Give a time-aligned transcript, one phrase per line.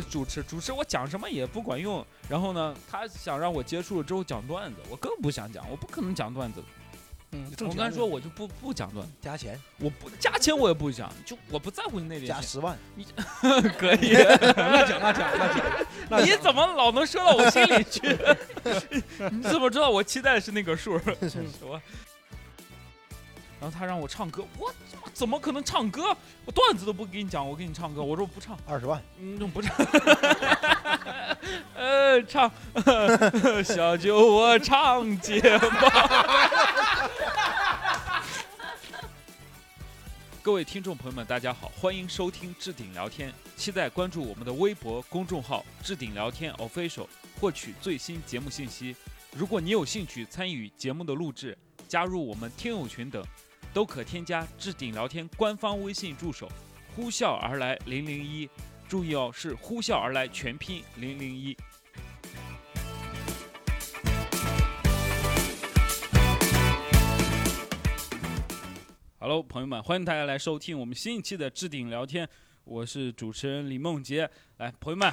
[0.00, 2.04] 我主持，主持我讲什么也不管用。
[2.28, 6.62] 然后呢，他想让我接触了之后讲段子，我更不想讲，我不可能讲段子。
[7.32, 12.28] 嗯，我挣钱的跟他说，我就不不讲段子，加钱我不加钱我也不讲，就我不在乎你那点钱。
[12.28, 13.04] 加十万，你
[13.78, 14.12] 可以，
[14.56, 18.00] 那讲那讲那讲，那你怎么老能说到我心里去？
[19.30, 20.98] 你怎么知道我期待的是那个数？
[21.62, 21.80] 我。
[23.60, 24.72] 然后他让我唱歌，我
[25.12, 26.16] 怎么可能唱歌？
[26.46, 28.02] 我段子都不给你讲，我给你唱歌。
[28.02, 29.76] 我说我不唱，二十万，嗯，不唱。
[31.76, 32.50] 呃，唱
[33.62, 35.70] 小酒窝唱睫毛。
[40.42, 47.06] 各位听众朋友们，大家好，欢迎收听置顶聊天，期待关注我们的微博公众号“置顶聊天 official”，
[47.38, 48.96] 获取最新节目信息。
[49.32, 53.22] 如果你有兴趣参与节目的录制，加入我们听友群等，
[53.72, 56.50] 都可添加置顶聊天官方微信助手
[56.94, 58.48] “呼啸而来零零一”，
[58.88, 61.56] 注意哦，是“呼啸而来”全拼零零一。
[69.18, 72.28] Hello，朋友们，欢迎大家来收听我们新一期的置顶聊天，
[72.64, 74.28] 我是主持人李梦洁。
[74.56, 75.12] 来，朋友们，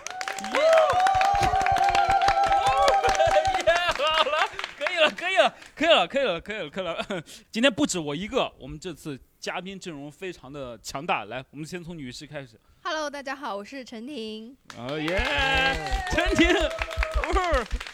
[5.48, 7.24] 了，可以了，可以了，可以了，可以了。
[7.52, 11.26] 今天不止我一个，我们这次嘉宾阵容非常的强大。
[11.26, 12.60] 来，我们先从女士开始。
[12.84, 14.56] Hello，大家好，我是陈婷。
[14.78, 15.22] 哦耶，
[16.12, 16.48] 陈婷，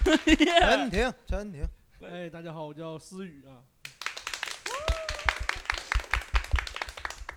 [0.06, 1.68] 陈，婷，陈婷，
[2.02, 3.62] 哎，大家好，我叫思雨啊。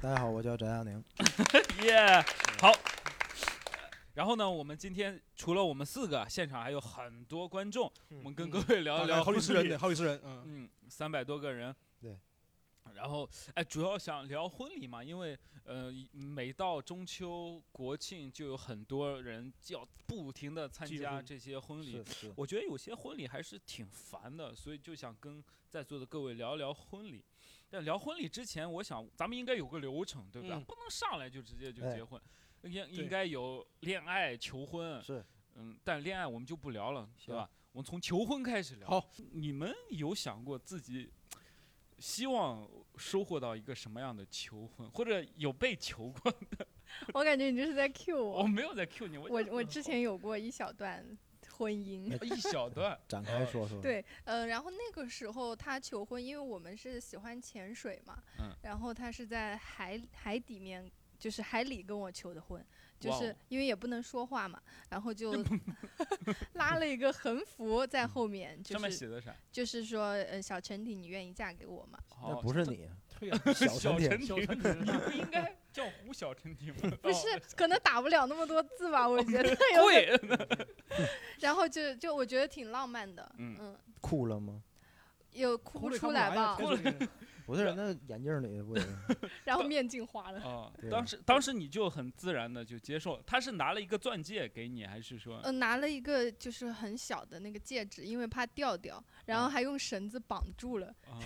[0.03, 1.03] 大家好，我叫翟亚宁。
[1.83, 2.25] 耶，
[2.61, 2.73] 好。
[4.17, 11.77] 然后呢，我们今天除了我们四个，现场还有很多观众，我们跟各位聊一聊好几十人，好几十人，嗯，嗯，三百多个人。
[12.01, 12.19] 对。
[12.95, 22.03] 然后，哎，主要想聊婚礼嘛，因为呃，每到中秋、国庆，就有很多人要不停的参加这些婚礼。
[22.37, 27.23] 我觉得有些婚礼还是挺烦的，所以就想跟在座的各位聊一聊婚礼。
[27.69, 30.57] 但聊婚礼之前，我想咱们应该有个流程，对不对？
[30.57, 32.19] 嗯不能上来就直接就哎结婚，
[32.63, 35.03] 应应该有恋爱、求婚。
[35.03, 35.25] 是
[35.55, 37.49] 嗯，但恋爱我们就不聊了，对吧？
[37.73, 38.89] 我们从求婚开始聊。
[38.89, 41.11] 好，你们有想过自己
[41.99, 46.67] 希望收获到一个什么样的求婚，或者有被求过的？
[47.15, 48.45] 我感觉你这是在 cue 我我。
[48.45, 51.05] 没有在 Q 你，我我我之前有过一小段
[51.51, 52.07] 婚姻。
[52.25, 52.99] 一小段。
[53.09, 60.89] 展开说说。，对，呃，然后那个时候他求婚，因为我们是喜欢潜水嘛，嗯然后他是在海海底面，
[61.19, 62.65] 就是海里跟我求的婚，
[62.99, 64.61] 就是因为也不能说话嘛，
[64.91, 65.33] 然后就
[66.55, 69.35] 拉了一个横幅在后面，就上面是写的啥？
[69.51, 71.99] 就是说，呃，小陈婷，你愿意嫁给我吗？
[72.23, 72.89] 那哦不是你，
[73.19, 76.91] 对呀，小小陈婷，婷，小陈婷 你不应该叫胡小陈婷吗？
[77.03, 80.21] 不是哦，可能打不了那么多字吧，我觉得有会，
[81.41, 84.63] 然后就就我觉得挺浪漫的，嗯嗯，哭了吗？
[85.33, 86.71] 有哭不了出来吧，哭
[87.55, 88.89] 了，不是，那眼镜里不也是？
[89.45, 90.41] 然后面镜花了。
[90.41, 95.39] 啊对，当时当时你就很自然的就接受，他是拿了一个钻戒给你，还是说？
[95.43, 101.19] 呃，拿了一个就是很小的那个戒指，因为怕掉掉，然后啊还用绳子绑住了， 啊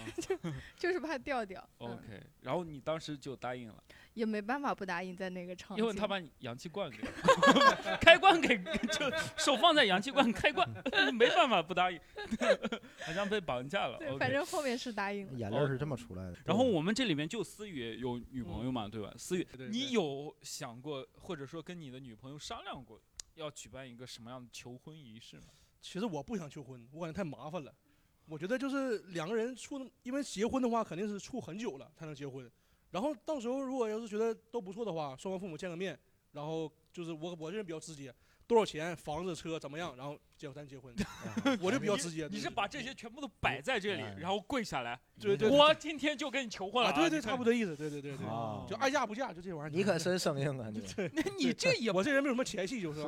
[0.77, 1.67] 就是怕掉掉。
[1.81, 3.83] 嗯，，OK，然后你当时就答应了，
[4.21, 5.83] 也没办法不答应，在那个场景。
[5.83, 6.99] 因为他把你氧气罐给
[8.01, 8.57] 开关给
[8.89, 10.69] 就手放在氧气罐开关，
[11.15, 11.99] 没办法不答应，
[13.05, 13.99] 好像被绑架了。
[13.99, 15.33] 对反正后面是答应了。
[15.39, 16.37] 眼泪是这么出来的。
[16.45, 19.13] 然后我们这里面就思雨有女朋友嘛，对吧？
[19.17, 23.01] 思雨，你有想过或者说跟你的女朋友商量过，
[23.37, 25.45] 要举办一个什么样的求婚仪式吗？
[25.81, 27.75] 其实我不想求婚，我感觉太麻烦了。
[28.27, 32.49] 我觉得就是两个人处，因为结婚的话肯定是处很久了才能结婚。
[32.91, 35.99] 然后到时候如果要是觉得都不错的话，双方父母见个面，
[36.33, 38.13] 然后就是我我这人比较直接，
[38.47, 40.93] 多少钱、房子、车怎么样，然后结咱结婚。
[41.03, 42.27] 啊 我就比较直接。
[42.31, 49.77] 你是把这些全部都摆在这里，哎然后跪下来，对对我今天就跟你求婚了啊，对对，差不多意思，对对对对，啊就爱嫁不嫁，就这玩意儿。
[49.77, 50.69] 你可真生硬啊！
[50.71, 50.83] 你
[51.15, 53.01] 那你这也我这人没有什么前戏，就是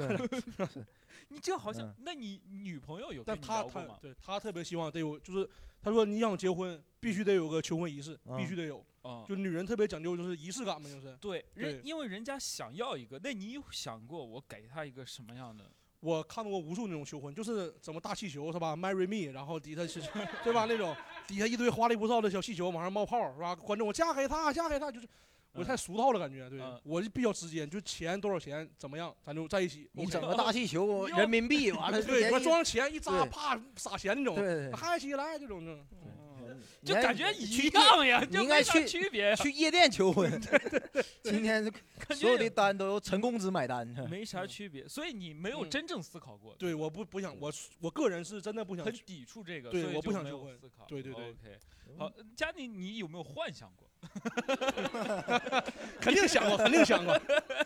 [1.29, 3.81] 你这好像嗯，那你女朋友有但他他？
[4.01, 5.49] 对他特别希望得有，就是
[5.83, 8.85] 他说你想结婚必须得有个求婚仪式，啊必须得有。
[9.03, 11.17] 啊，就女人特别讲究就是仪式感嘛，就是。
[11.21, 15.65] 对，人因为人家想要一个，那你有想过我给他一个什么样的？
[15.99, 20.01] 我看到过无数那种求婚，就是怎么大气球是吧，marry me，然后底下是，
[20.45, 20.67] 对吧？
[20.69, 20.95] 那种
[21.27, 23.55] 底下一堆花里胡哨的小气球往上冒泡是吧？
[23.57, 25.09] 观众我嫁给他，嫁给他，就是
[25.55, 26.49] 我嗯太俗套了感觉。
[26.49, 29.89] 对嗯，我就比较直接，就钱多少钱怎么样，咱就在一起。
[29.93, 40.29] 你 OK 整个大气球，要人民币 完了，对，我装上钱一扎，对啪撒钱那种，对，嗨起来这种，就嗯就感觉一样呀，你应该就没啥去区别呀，去夜店求婚。
[41.23, 41.63] 今天
[41.99, 43.87] 感所有的单都由陈公子买单。
[44.11, 49.03] 没啥区别，所以你没有嗯真正思考过，对，我不不想，我我个人是真的不想很去。
[49.05, 50.85] 抵触这个，对我不想求婚思考。
[50.87, 51.59] 对对对 OK，
[51.99, 53.89] 好，佳妮，你有没有幻想过？
[56.01, 57.19] 肯定想过， 肯定想过。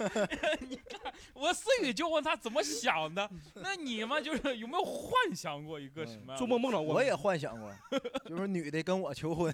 [0.68, 6.36] 你看我思雨就问他怎么想的，那你嘛就是有没有幻想过一个什么？
[6.36, 6.94] 做梦梦到过。
[6.94, 7.72] 我也幻想过，
[8.26, 9.52] 就是女的跟我求婚，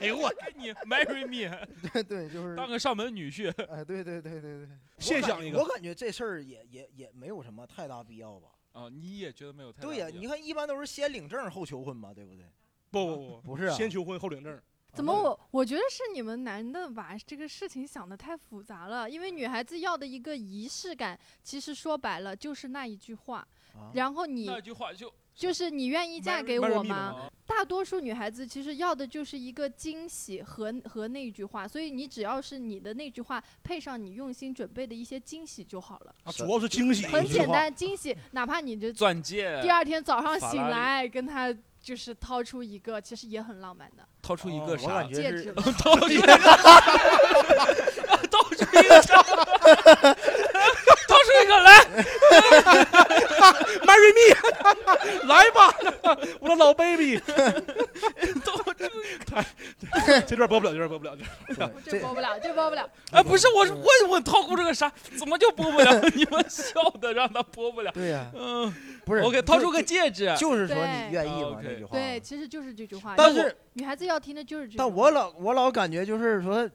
[0.00, 1.48] 哎呦我，跟你 marry me，
[1.92, 3.50] 对对，就是当个上门女婿。
[3.68, 4.68] 哎，对对对对对，
[4.98, 8.48] 现想一个我感觉这事儿也也也没有什么太大必要吧。
[8.72, 12.44] 啊，你也觉得没有太大对呀，你看一般都是先领证后求婚嘛，对不对？
[12.90, 14.60] 不不不不是啊先求婚后领证。
[14.94, 23.38] 怎么我我觉得是你们男的把这个事情想的太复杂了，因为女孩子要的一个仪式感，其实说白了就是那一句话，
[23.74, 26.96] 啊然后你那句话就就是你愿意嫁给我吗？
[26.96, 37.06] 啊大多数女孩子其实要的就是一个惊喜和和那句话，所以你只要是你的那句话配上你用心准备的一些惊喜就好了，主要是惊喜。
[37.06, 37.46] 很简。
[37.50, 45.62] 单，惊喜，哪怕你就钻戒，第二天早上醒来跟他就是掏出一个，其实也很浪漫的 掏出一个啥戒指吧。
[45.78, 46.26] 掏出一个，
[48.30, 50.16] 掏出一个
[53.86, 54.34] Marry me，
[55.28, 55.74] 来吧，
[56.40, 57.20] 我的老 baby。
[60.26, 61.16] 这段播不了，这段播不了。
[61.48, 62.88] 这段这播不了，这播不了。
[63.10, 66.00] 哎，不是，我是问问掏出这个啥，怎么就播不了？
[66.14, 67.90] 你们笑的让他播不了。
[67.92, 68.72] 对呀，嗯
[69.04, 71.90] 不是，OK，就掏出个就戒指，就是说对你愿意啊吗这句话。
[71.92, 73.14] 对，其实就是这句话。
[73.16, 74.76] 但是女女孩子要听的就是这。
[74.78, 76.68] 但我老我老感觉就是说，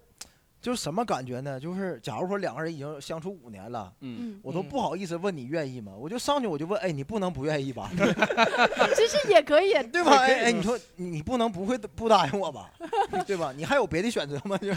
[0.67, 1.57] 就是什么感觉呢？
[1.57, 5.93] 就是假如说两个人已经相处五年了，嗯，嗯，我都不好意思问你愿意吗？
[5.97, 7.89] 我就上去我就问，哎，你不能不愿意吧？
[8.93, 10.17] 其实也可以， 对吧？
[10.17, 12.69] 哎哎，你说你你不能不会不答应我吧？
[13.25, 13.53] 对吧？
[13.55, 14.57] 你还有别的选择吗？
[14.57, 14.67] 就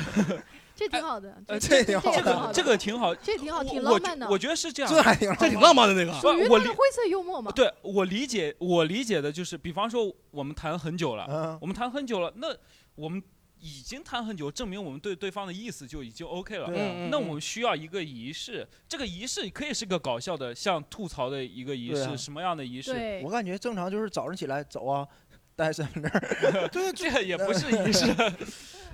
[0.76, 1.36] 这挺好的。
[1.48, 4.30] 呃这挺好这个挺好的这个挺好，这挺好，挺浪漫的。
[4.30, 6.12] 我觉得是这样这，还挺这挺浪漫的那个。
[6.20, 7.50] 属于那个灰色幽默嘛。
[7.50, 12.46] 对我理解，我理解的就是，比方说我们谈很久了，嗯我们谈很久了，那
[12.94, 13.20] 我们
[13.60, 16.68] 已经谈很久，证明我们对对方的意思就已经 OK 了。
[17.10, 23.20] 那我们需要一个仪式，这个仪式可以是个搞笑的，像吐槽的一个仪式，啊什么样的仪式？
[23.22, 25.06] 我，感觉正常就是早上起来走啊，
[25.54, 26.10] 带身份证。
[26.72, 28.06] 对，这个也不是 仪式。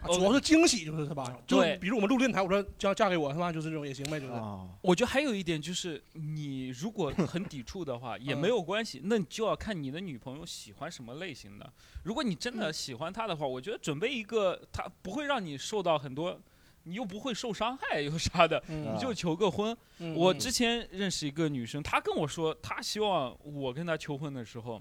[0.07, 1.37] 啊主要是惊喜，就是是吧？
[1.47, 4.33] 就对比如我们录电台，我说嫁嫁给我，他妈就是这种也行呗，就是。
[4.33, 11.73] 啊，我觉得还有一点就是，你如果很抵触的话，也没有关系，那你就要看你的女朋友喜欢什么类型的。
[12.03, 16.41] 如果你真的喜欢她的话，我觉得准备一个她不会让你受到很多，
[16.85, 19.77] 你又不会受伤害，又啥的，嗯你就求个婚。
[20.15, 24.81] 我之前认识一个女生，她跟我说，她希望我跟她求婚的时候，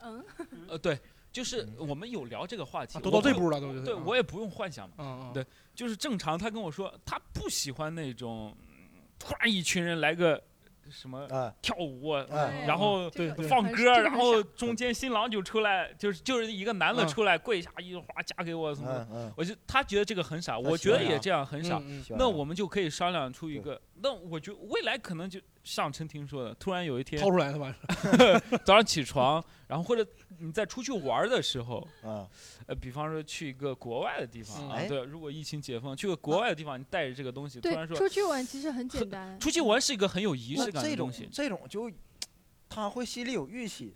[0.00, 0.24] 嗯，
[0.68, 0.98] 呃，对，
[1.30, 3.82] 就是我们有聊这个话题，啊都到这步了，都是。
[3.82, 4.94] 对我也不用幻想嘛。
[4.98, 5.32] 嗯嗯。
[5.32, 5.44] 对
[5.74, 10.42] 就是正常，他跟我说他不喜欢那种，嗯突然一群人来个
[10.90, 17.08] 什么哎跳舞，哎，然后这个对很放歌，然后中间新郎就出来，就是就是一个男的嗯。
[17.08, 19.26] 出来跪下一句话嫁给我什么的，嗯。
[19.26, 21.76] 嗯，我就他觉得这个很傻，我觉得也这样很傻。
[21.78, 22.02] 嗯嗯。
[22.02, 27.74] 喜欢那我们就可以商量出一个，那我觉得未来可能就像陈婷说的，突然有一天掏出来是吧？
[28.64, 30.06] 早上起床，然后或者
[30.40, 32.28] 你在出去玩的时候，啊，
[32.66, 39.38] 呃，比方说去一个国外的地方嗯啊，哎对，如果疫情解封，去个国外的地方，你带着这个东西，突然，说出去玩其实很简单。
[39.40, 41.90] 出去玩是一个很有仪式感的东西，这种就
[42.68, 43.94] 他会心里有预期。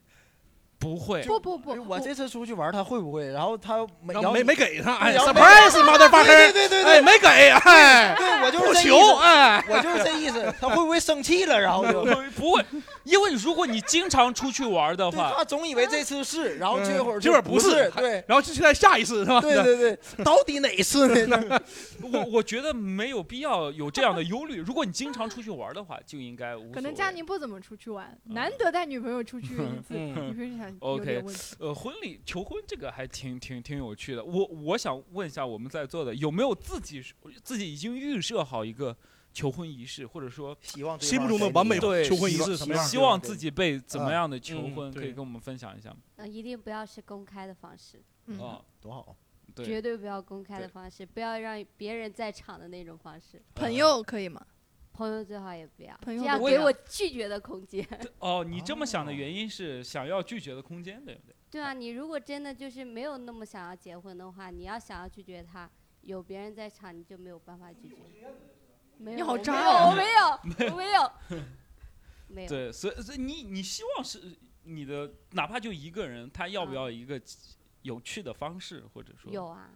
[0.83, 3.29] 不会，不不不，我这次出去玩，他会不会？
[3.31, 10.53] 然后他没然后没没给他，哎然后没，surprise mother 对 fucker，对对对哎，没给，哎，对，我就不是这意求，思，哎，我就是这意思。
[10.61, 11.61] 他会不会生气了？
[11.61, 12.03] 然后就
[12.35, 12.65] 不会，
[13.05, 19.41] 因为如果你经常出去玩的话，他总以为这次是，然后这会儿这会儿不是是，对然后就期待下一次是吧？
[19.41, 21.61] 对对对， 到底哪次呢？
[22.13, 24.57] 我我觉得没有必要有这样的忧虑。
[24.59, 26.75] 如果你经常出去玩的话，就应该无所谓。
[26.75, 31.57] 可能佳宁不怎么出去玩，难得带女朋友出去一次，嗯你会想有 OK 点问题。
[31.59, 34.25] 呃，婚礼求婚这个还挺挺挺有趣的。
[34.25, 37.03] 我我想问一下我们在座的有没有自己
[37.43, 38.97] 自己已经预设好一个
[39.33, 42.85] 求婚仪式，或者说希望心目中的完美给你一个对求婚仪式什么样？
[42.85, 45.97] 希望自己被怎么啊样的求嗯婚，可以对跟我们分享一下吗？
[46.17, 49.17] 呃，一定不要是公开的方式，嗯，哦，多好。
[49.55, 53.43] 对，绝对不要公开的方式，不要让别人在场的那种方式。
[53.55, 54.47] 朋友可以吗？
[54.93, 57.87] 朋友最好也不要，不要给我拒绝的空间。
[58.21, 61.35] 哦，你这么想的哦原因是想要拒绝的空间，对不对？
[61.51, 65.71] 对啊，你如果真的就是没有那么想要结婚的话，你要想要拒绝他，
[66.03, 67.97] 有别人在场，你就没有办法拒绝。
[68.99, 71.13] 没有，你好渣哦有我没有， 我没有，
[72.29, 72.49] 没有。
[72.49, 77.21] 对，所以所以你你希望是你的，哪怕就一个人，他要不要一个
[77.83, 79.71] 有趣的方式，或者说有啊，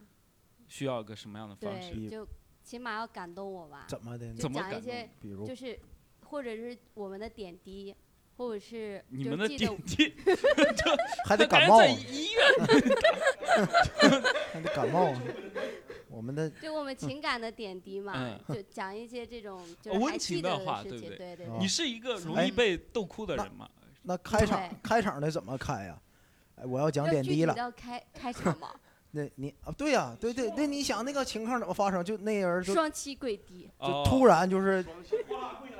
[0.68, 1.94] 需要个什么样的方式？
[1.94, 2.26] 对，就
[2.66, 4.35] 起码要感动我吧，怎么的呢？
[4.35, 5.11] 就怎么感讲一些动？
[5.20, 5.78] 比如就是
[6.25, 7.94] 或者是我们的点滴，
[8.37, 10.14] 或者是你们的就记得点滴，
[11.25, 12.42] 还得感冒，在医院，
[14.52, 15.14] 还得感冒。
[16.08, 23.68] 我们的就我们情感的点滴嘛，嗯就讲一些这种温情的得事情，话对不对对哦你是一个容哎易被逗哭的人吗？
[24.02, 26.00] 那开场对开场的怎么开呀？
[26.56, 27.54] 哎，我要讲要具体点滴了。
[27.54, 28.75] 到开开场嘛，
[29.16, 32.04] 那你啊，对呀，对对那，你想那个情况怎么发生？
[32.04, 34.85] 就那人就双膝跪地，就哦突然就是，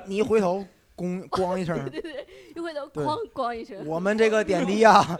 [0.07, 0.65] 你一回头，
[0.95, 1.77] 咣咣一声，
[2.55, 5.15] 一回头对哐咣一声，我们这个点滴呀，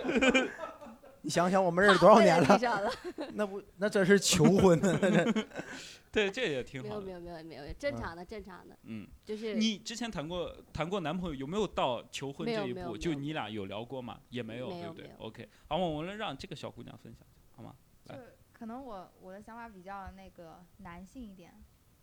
[1.22, 2.92] 你想想我们认识多少年了？
[3.34, 5.46] 那不那真是求婚呢，那这
[6.10, 7.02] 对，这也挺好的。
[7.02, 12.76] 没有没有没有没有，正常的正常的，嗯，就是你之前谈过谈过男朋友，有没有到求婚没有这一步？
[12.76, 14.18] 没有没有就你俩有聊过吗？
[14.30, 17.76] 也没有，对不对没有？OK，好，我们让这个小姑娘分享，好吗？
[18.58, 21.54] 可能我我的想法比较那个男性一点，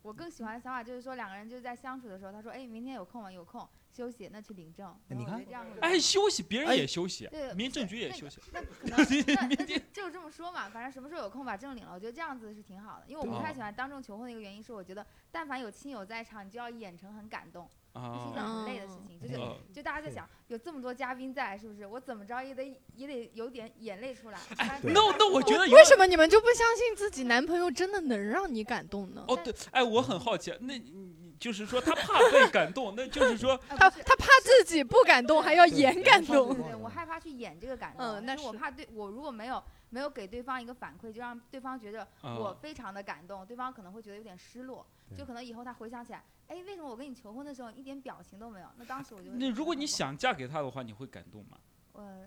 [0.02, 3.32] 我更喜欢的想法就是说两个人就是在相处的时候，他说哎明天有空吗？
[3.32, 8.40] 有空休息那去领证，你看得这样会哎，休息，别人哎也休息，对民政局也休息。
[8.52, 8.96] 那可能
[9.26, 13.06] 那那就就这么说嘛，反正什么时候有空把证领了，我觉得这样子是挺好的。
[13.06, 19.20] 因为我不太喜欢当众求婚的一个原因是，我觉得但凡有亲友在场，你就要演成很感动，这是一件啊，很累的事情。
[19.20, 21.86] 就是哦就大家在想，有这么多嘉宾在，是不是？
[21.86, 24.38] 我怎么着也得也得有点眼泪出来。
[24.50, 29.24] 不然对 那那我觉得为什么你们就不相信自己男朋友真的能让你感动呢？
[29.28, 36.54] 哦，对，哎，我很好奇，那你你就是说他怕被 感动，那就是说，他他怕自己不感动，还要演感动。
[36.54, 44.86] 对对，我害怕去演这个感动，嗯那是我怕对我如果没有没有给对方一个反馈，就让对方觉得我啊，非常的感动，对方可能会觉得有点失落，
[45.16, 48.68] 就可能以后他回想起来，哎，为什么我跟你求婚的时候一点表情都没有？
[48.76, 51.58] 那当时我就会那如果你想嫁给他的话，你会感动吗？
[51.92, 52.26] 呃，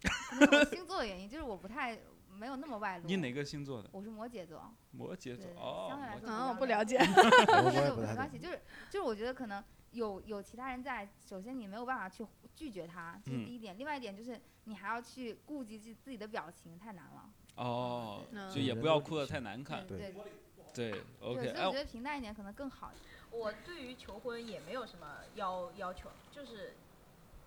[0.00, 3.06] 可能是我星座的原因，就是我不太没有那么外露。
[3.06, 3.88] 你哪个星座的？
[3.92, 5.46] 我是摩羯座，摩羯座
[5.88, 6.98] 相对来，说啊，比较不了解。
[7.00, 13.78] 我我但也不太没关系，就是就是我觉得可能有有其他人在，首先你没有办法去拒绝他，这是嗯第一点。
[13.78, 17.30] 另外一点就是你还要去顾及自自己的表情，太难了。
[17.56, 19.86] 哦，嗯就也不要哭得太难看。
[19.86, 22.90] 对对对对，，OK，所以哎我觉得平淡一点可能更好。
[23.34, 26.74] 我对于求婚也没有什么要要求，就是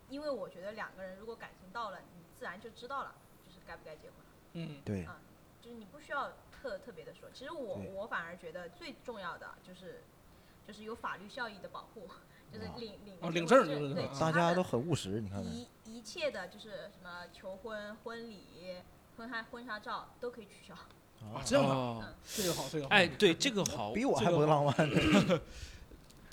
[0.10, 3.16] 因为我觉得两个人如果感情到了，你自然就知道了，
[3.46, 4.14] 就是该不该结婚，
[4.54, 5.08] 嗯，对，
[5.62, 7.30] 就是你不需要特特别的说。
[7.34, 10.02] 其实我我反而觉得最重要的就是
[10.68, 12.08] 就是有法律效益的保护，
[12.52, 12.94] 就是啊领
[13.34, 18.44] 领证大家都很务实，你看看，一一切的就是什么求婚、婚礼、
[19.16, 20.74] 婚纱婚纱照都可以取消。
[21.20, 22.90] 啊，这样的，哦，这个好，这个好。
[22.92, 25.42] 哎，对，这个好，比我还这个不浪漫呢。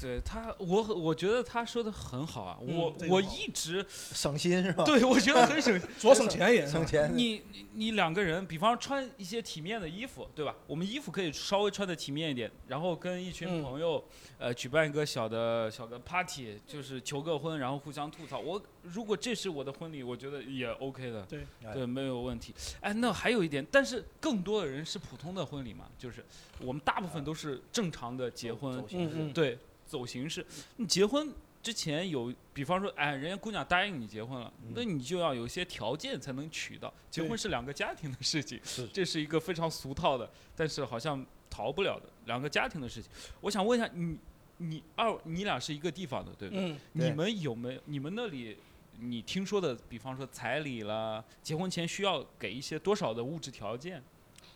[0.01, 4.83] 对他，我我觉得他说的很好啊，嗯我我一直省心是吧？
[4.87, 7.11] 对我觉得很省主要 省钱也省钱。
[7.15, 10.55] 你你你两个人，比方穿一些体面的衣服，对吧？
[10.67, 14.03] 我们衣服可以稍微穿的体面一点，然后跟一群嗯朋友，
[14.39, 18.39] 呃，举办一个小的小的 party，就是求个婚，然后互相吐槽。
[18.39, 22.55] 我如果这是我的婚礼，我觉得也 OK 的，对哎对，没有问题。
[22.81, 26.25] 哎，那还有一点，但是更多的人是普通的婚礼嘛，就是
[26.61, 28.85] 我们大部分都是正常的结婚
[29.33, 29.59] 对，
[29.95, 30.45] 走形式。
[30.77, 31.33] 你结婚
[31.63, 36.93] 之前有，比方说，哎，人家姑娘答应你结婚了，嗯那你就要有一些条件才能娶到。
[37.11, 43.11] 结婚是两个家庭的事情是，这是一个非常俗套的，但是好像逃不了的两个家庭的事情。
[43.41, 44.19] 我想问一下，你
[44.59, 46.73] 你二你俩是一个地方的，对不对？
[46.73, 48.57] 嗯，你们有没有你们那里？
[49.01, 54.01] 你听说的，比方说彩礼啦，结婚前需要给一些多少的物质条件？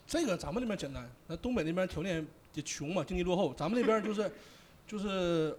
[0.07, 4.31] 这个咱们那边简单，那东北那边条件也穷嘛，经济落后，咱们那边就是
[4.89, 5.57] 就是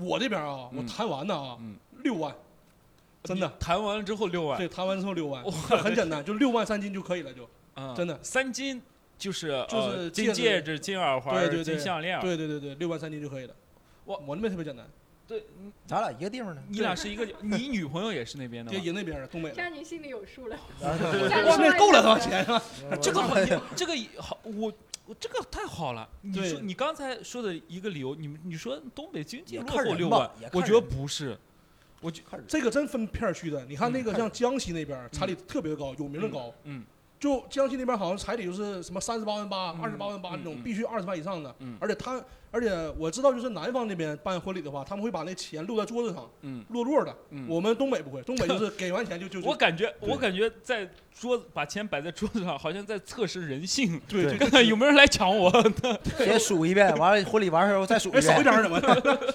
[0.00, 2.34] 我这边啊，我嗯谈完的啊嗯，六万，
[3.22, 8.82] 真的你，谈完了之后六万，对，谈完之后六万，哇很简单，就六万三金就可以了，就嗯真的三金
[9.16, 12.20] 就是就是金戒指、金耳环、对对对金项链。
[12.20, 13.54] 对对对对，六万三金就可以了。
[14.04, 14.84] 我我那边特别简单，
[15.26, 15.44] 对，
[15.86, 16.60] 咱俩一个地方的。
[16.68, 18.84] 你俩是一个，你女朋友也是那边的就吗？
[18.84, 20.56] 人那边的东北的，这样你心里有数了。
[20.82, 22.60] 哇，那够了多少钱啊？
[23.00, 24.72] 这个好，你这个好，我
[25.06, 26.08] 我这个太好了。
[26.22, 31.36] 你说你刚才说的一个理由，你们你说东北经济落后六万，我觉得不是，
[32.00, 36.52] 我觉这个真分片儿区的，你看那个像江西那边儿彩礼特别高，有名的高。
[36.64, 36.84] 嗯
[37.24, 41.54] 就江西那边好像彩礼就是什么三十八万八、嗯二十八万八那种必须二十万以上的。
[41.60, 47.16] 嗯而且他，而且我知道，就是南方那边办婚礼的话，他们会把那钱落在桌子上，嗯落落的。
[47.30, 47.46] 嗯。
[47.48, 50.86] 我们东北不会，东北就是 给完钱就就就我感觉，我感觉在
[51.18, 55.50] 桌子把钱摆在桌子上，好像在测试人性， 对看看 有没有人来抢我。
[56.18, 58.52] 先数一遍，完了婚礼完事儿后再数一遍，少一遍。
[58.54, 58.78] 张怎么？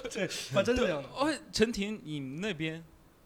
[0.08, 1.08] 对，反正这样的。
[1.08, 2.82] 哦，陈婷，你们那边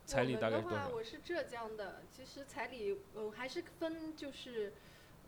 [0.07, 0.89] 彩礼大概是多少？
[0.89, 4.73] 我是浙江的，其实彩礼，嗯，还是分就是，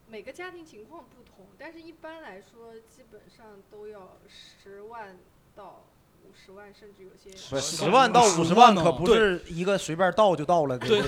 [0.09, 4.19] 每个家庭情况不同，但是一般来说，基本上都要
[4.63, 5.17] 十万
[5.55, 5.85] 到
[6.25, 10.87] 五十万，甚至有些不是十十万到五十万呢可不是一个随便到就到了 的。
[10.89, 11.01] 对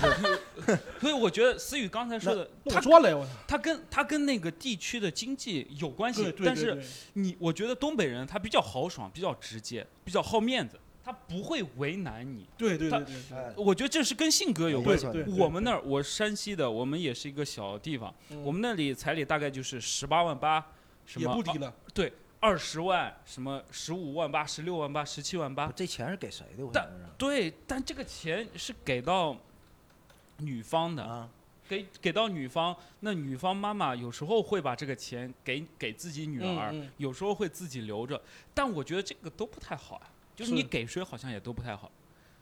[0.64, 3.16] 对所以我觉得思雨刚才说的，他我赚了呀！
[3.16, 6.82] 我操他跟他跟那个地区的经济有关系但是
[7.14, 10.78] 你我觉得东北人他比较豪爽，比较直接，比较好面子，
[11.08, 12.46] 他不会为难你。
[12.58, 13.38] 对对对对对。
[13.38, 13.54] 哎。
[13.56, 14.98] 我觉得这是跟性格有关。
[14.98, 15.10] 系。
[15.10, 18.42] 对对，我们那儿，我山西的，我们也是一个小地方，嗯。
[18.42, 20.62] 我们那里彩礼大概就是十八万八，
[21.06, 21.74] 什么也不低了。
[22.40, 26.64] 二十万，什么十五万八、十六万八、十七万八，这钱是给谁的？
[26.66, 26.86] 我但
[27.16, 29.34] 对，但这个钱是给到
[30.36, 31.28] 女方的，啊，
[31.68, 36.90] 给给到女方，那女方妈妈有时候会把这个钱给给自己女儿，嗯嗯。
[36.98, 38.20] 有时候会自己留着，
[38.54, 40.06] 但我觉得这个都不太好啊，
[40.38, 40.54] 就是是。
[40.54, 41.90] 你给谁好像也都不太好，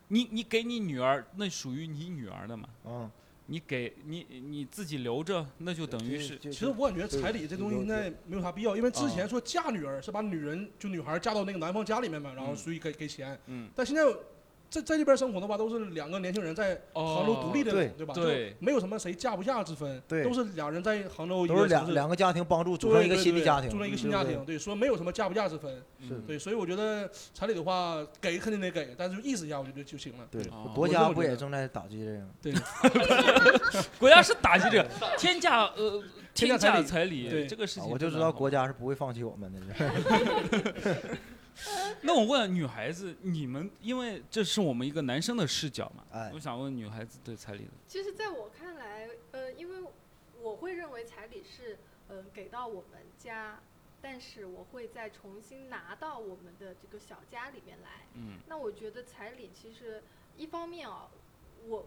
[0.09, 3.11] 你你给你女儿，那属于你女儿的嘛，嗯，
[3.47, 9.09] 你给你你自己留着，那就等于是其实我感觉彩礼这东西现在没有啥必要，因为之啊。
[9.09, 12.57] 前说嫁女儿是把女人就女孩嫁到那个男方家里面嘛，然后嗯。
[12.57, 13.71] 属于给给钱，嗯。
[13.75, 14.03] 但现在
[14.69, 18.15] 在在这边生活的话，都是两个年轻人在杭州独立的对，对吧？
[18.15, 30.27] 对没有什么谁嫁不嫁之分，对都是俩人在杭州一都是两两个家庭帮助组成一个新的家庭，组成一个新家庭，对，说没有什么嫁不嫁之分，是对，所以我觉得彩礼的话给肯定得给，但是意思一下我觉得就行了。
[30.31, 32.27] 对哦，国家不也正在打击这个？
[32.43, 32.53] 对，
[34.01, 36.03] 国家是打击这个天价呃
[36.35, 38.51] 天价彩礼彩礼对这个事情，啊我就知道国。
[38.51, 39.61] 家是不会放弃我们的。
[42.03, 49.91] 那我问女孩子，你们因为这是我们一个男生的视角嘛，哎我，想问女孩子对彩礼的，其实，在我看来，呃，因为
[50.41, 53.61] 我会认为彩礼是，呃，给到我们家，
[54.03, 58.07] 但是我会再重新拿到我们的这个小家里面来。
[58.15, 60.03] 嗯那我觉得彩礼其实
[60.37, 61.09] 一方面啊，
[61.67, 61.87] 我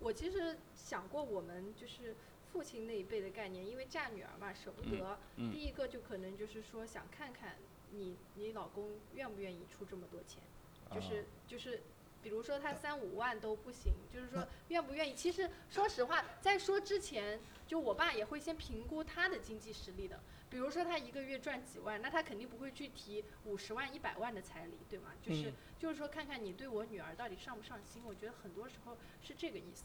[0.00, 2.16] 我其实想过我们就是
[2.52, 5.18] 父亲那一辈的概念，因为嫁女儿嘛，舍不得。
[5.36, 7.56] 嗯第一个就可能就是说想看看
[7.92, 10.42] 你你老公愿不愿意出这么多钱，
[10.90, 11.82] 就是、就是。
[12.22, 15.14] 比如说他三五万都不行，就是说愿不愿意？
[15.14, 20.20] 其实说实话，在说之前，就我爸也会先评估他的经济实力的。
[20.50, 25.14] 比如说他一个月赚几万，那他肯定不会去提五十万、一百万的彩礼，对吗？
[25.22, 28.02] 就是、嗯就是说看看你对我女儿到底上不上心。
[28.04, 29.84] 我觉得很多时候是这个意思。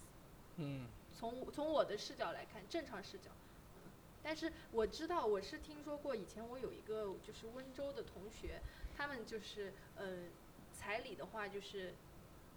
[0.57, 3.31] 嗯，从从我的视角来看，正常视角。
[4.25, 8.59] 嗯但是我知道，我是听说过，以前我有一个就是温州的同学，
[8.97, 10.23] 他们就是呃，
[10.73, 11.93] 彩礼的话就是。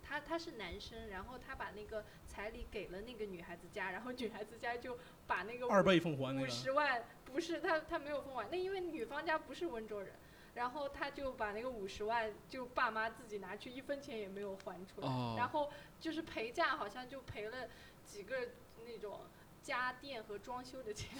[0.01, 6.47] 他他是男生，然后他把那个彩礼给了那个女孩子家，然后女孩子家就把那个二倍奉还五。
[6.49, 10.15] 十万不是他他没有奉还，那因为女方家不是温州人，
[10.55, 17.69] 然后他就把那个五十万就爸妈自己拿去，一分钱也没有还出来，哦然后就是陪嫁好像就赔了
[18.07, 18.49] 几个
[18.87, 19.21] 那种
[19.69, 21.11] 家电和装修的钱。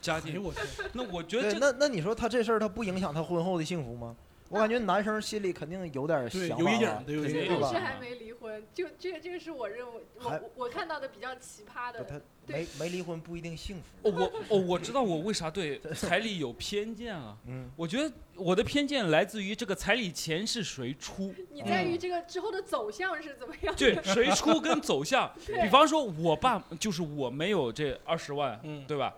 [0.00, 0.52] 家庭，哎呦我！
[0.92, 4.16] 那我觉得，这那那你说他这事儿他不影响他婚后的幸福吗？
[4.54, 7.86] 我感觉男生心里肯定有点想法对有阴影，对有阴影对吧但是？
[7.86, 12.22] 还没离婚，就这个这个是我认为我我我看到的比较奇葩的。
[12.46, 13.82] 没没离婚不一定幸福。
[14.08, 17.36] 哦我哦我知道我为啥对彩礼有偏见啊。
[17.48, 23.74] 嗯，我觉得我的偏见来自于这个彩礼钱是谁出， 你在于这个之后的走向是怎么样？
[23.74, 25.32] 对，谁出跟走向。
[25.46, 29.14] 比方说，我爸就是我没有这二十万，嗯，对吧？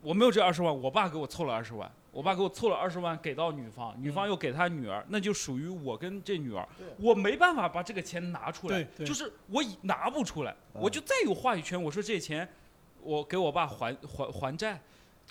[0.00, 6.66] 我没有这二十万，我爸给我凑了二十万，我爸给我凑了二十万给到女方，女方又给他女儿，那就属于我跟这女儿，
[6.98, 12.48] 我没办法把这个钱拿出来就是我以拿不出来，嗯我就再有话语权，我说这钱
[13.02, 14.80] 我给我爸还还还债，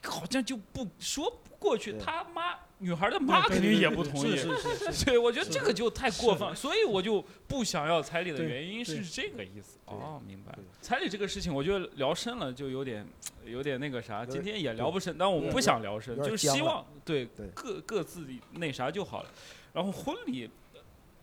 [0.04, 5.06] 好像就不说不过去，他妈女孩的妈肯定也不同意，是是是是。
[5.06, 9.80] 对，我觉得这个就太过分，所以我就不想要彩礼的原因是这个意思。
[9.86, 10.64] 哦，明白对。
[10.82, 13.06] 彩礼这个事情，我觉得聊深了就有点
[13.46, 19.30] 有点那个啥，今天也聊不深，但我们不想聊深，就是希望对对各各自那啥就好了。
[19.74, 20.50] 然后婚礼。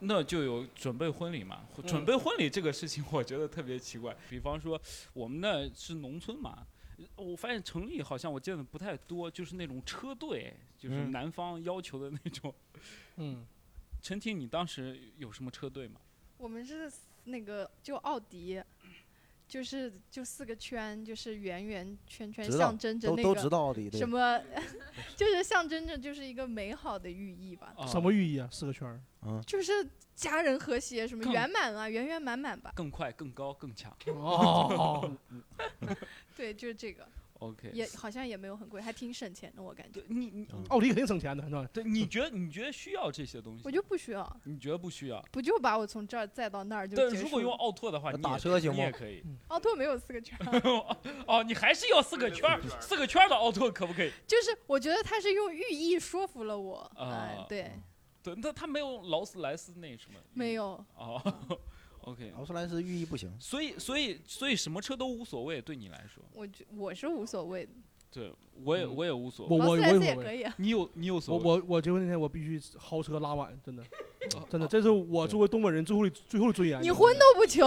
[0.07, 1.61] 那就有准备婚礼嘛？
[1.79, 4.15] 嗯准备婚礼这个事情，我觉得特别奇怪。
[4.29, 4.79] 比方说，
[5.15, 6.59] 我们那是农村嘛，
[7.17, 12.55] 我发现城里好像我见的不太多，就是那种车队，就是嗯男方要求的那种。
[13.17, 13.47] 嗯，
[14.03, 16.01] 陈婷，你当时有什么车队吗？
[16.37, 16.91] 我们是
[17.25, 18.63] 那个就奥迪，
[19.47, 24.41] 就是就四个圈，就是圆圆圈圈，象征着都都那个知道的，什么，
[25.17, 28.49] 就是象征着就是一个美好的寓意吧，啊什么寓意啊？
[28.51, 29.01] 四个圈儿。
[29.47, 29.73] 就是
[30.15, 32.73] 家人和谐，什么圆满啊，圆圆满满吧。
[32.75, 33.97] 更快、更高、更强。
[34.07, 35.11] 哦，
[36.37, 37.09] 对，就是这个。
[37.49, 40.05] OK，也好像也没有很贵，还挺省钱的，我感觉对。
[40.09, 41.67] 你你奥迪肯定省钱的，是吧？
[41.73, 43.71] 对，你觉得你觉得需要这些东西我？
[43.71, 45.23] 觉得不需要，你觉得不需要？
[45.31, 49.23] 不就把我从这儿载到那儿就但结束如果用奥拓的话，那你也打车行吗你也可以。
[49.49, 54.11] 奥拓没有四个圈儿， 哦，你还是要四个圈儿，四个圈儿的奥拓可不可以？
[54.27, 56.91] 就是我觉得他是用寓意说服了我。
[56.97, 57.71] 哎啊，对，
[58.23, 60.19] 对，那他没有劳斯莱斯那什么？
[60.33, 61.21] 没有，哦
[62.05, 67.73] ，OK，劳斯莱斯寓意不行，所以所以所以什么车都无所谓，对你来说，我觉我是无所谓的，
[68.11, 69.59] 对我也嗯我也无所谓。
[69.59, 70.55] 劳斯莱斯我我也可以啊。
[70.59, 71.61] 你有你有所我谓？
[71.61, 73.83] 我我结婚那天我必须豪车拉满，真的
[74.37, 76.81] 哦真的，这是我作为东北人最后的最后的尊严。
[76.83, 77.65] 你婚都不求，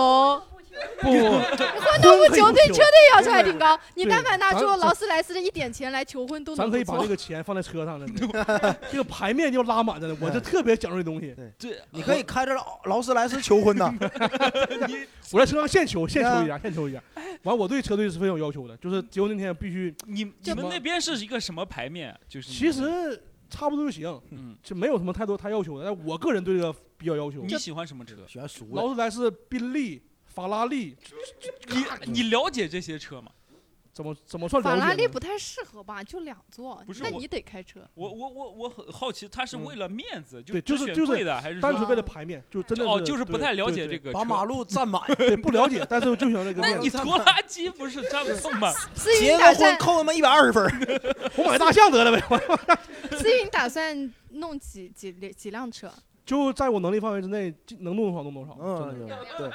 [1.02, 3.80] 不 不不，婚都不求，对车队要求还挺高。
[3.96, 6.66] 你对但凡拿出劳斯莱斯的一点钱来求婚，都能。
[6.66, 10.18] 咱可以把这个钱放在车上， 真的，这个牌面就拉满着呢。
[10.20, 13.94] 我这特别讲究这东西，对，你可以开着劳劳斯莱斯求婚呐。
[14.88, 17.02] 你我在车上现求现求一下，现求一下。
[17.44, 22.18] 完，我对车队是非常有要求的，就是结婚那天必须，你你们那边是一个什么牌面？
[22.28, 25.86] 就是其实差不多就行，嗯，就没有什么太多太要求的。
[25.86, 27.42] 但我个人对这个比较要求。
[27.42, 28.16] 你喜欢什么车？
[28.28, 30.02] 喜欢熟的，劳斯莱斯、宾利、
[30.38, 30.96] 法拉利，
[32.06, 33.32] 你你了解这些车吗？
[33.92, 34.86] 怎么怎么算了法解呢？
[34.86, 36.04] 拉利不太适合吧？
[36.04, 37.80] 就两座不，是我那你得开车。
[37.96, 44.20] 我我我我很好奇，他是嗯为了面子，对只就是就是选贵的，还是说单纯为了牌面，就真的哦，就是不对太了对对解这个车。
[44.20, 46.84] 把马路占满， 对不了解，但是就想这个那面子。
[46.84, 48.72] 你拖拉机不是占不送吗？
[48.94, 50.70] 思结个婚算，扣他妈一百二十分儿。
[51.36, 52.78] 我买大象得了呗，
[53.18, 55.92] 思云打算弄几几几辆车？
[56.24, 58.56] 就在我能力范围之内，尽能弄多少弄多少。
[58.62, 59.50] 嗯真的，对，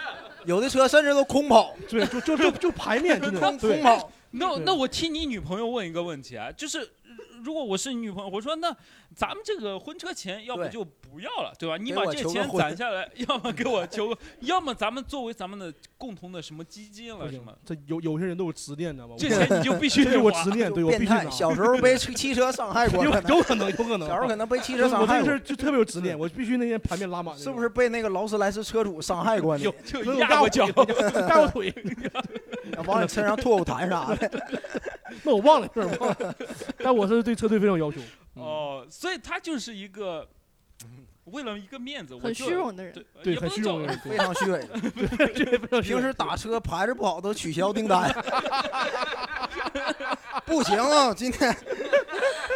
[0.44, 4.10] 有的车甚至都空跑，对，就就就就排面，真的空空跑。
[4.30, 6.90] 那那我替你女朋友问一个问题啊，就是
[7.44, 8.74] 如果我是你女朋友，我说那
[9.14, 11.76] 咱们这个婚车钱要不就不要了，对吧？
[11.76, 19.14] 你把这钱攒下来， 要么给我求个，要么咱们作为咱们的共同的什么基金了什么，，这有有些人都有执念，你知道吗？
[19.18, 21.30] 这钱你就必须这是得我执念，对我变态，必须拿。
[21.30, 24.08] 小时候被汽汽车伤害过，有可能有可能，有可能。
[24.08, 27.36] 小时候可能被汽就是我这车伤害过，个事就特别有执念，我必须那天盘面拉满。
[27.38, 27.68] 是不是？
[27.68, 29.64] 被那个劳斯莱斯车主伤害过呢？
[29.84, 30.66] 就能有压我脚。
[30.68, 31.72] 压我腿，
[32.86, 34.30] 往你身上吐口痰啥的。
[35.24, 36.34] 那我忘了，这忘了。
[36.78, 38.00] 但我是对车队非常要求。
[38.34, 40.28] 哦，所以他就是一个
[41.24, 42.92] 为了一个面子，我很就虚荣的人。
[42.92, 44.66] 对对，也不能叫很虚荣的人， 非常虚伪，
[45.68, 48.10] 对平时打车牌子不好都取消订单。
[50.44, 51.54] 不行啊，今天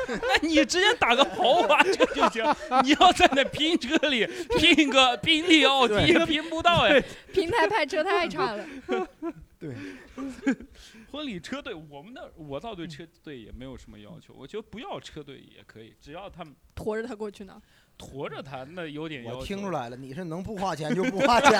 [0.08, 2.42] 那你直接打个豪华车就行，
[2.82, 4.26] 你要在那拼车里
[4.58, 7.02] 拼个宾利、奥迪对拼不到哎。
[7.32, 8.66] 平台派车太差了。
[11.16, 17.60] 婚礼车队，我们的我倒对车队也没有什么要求，我觉得不要车队也可以，只要他们驮着他过去呢。
[17.98, 19.38] 驮着他，那有点要求。
[19.38, 21.52] 我听出来了，你是能不花钱就不花钱，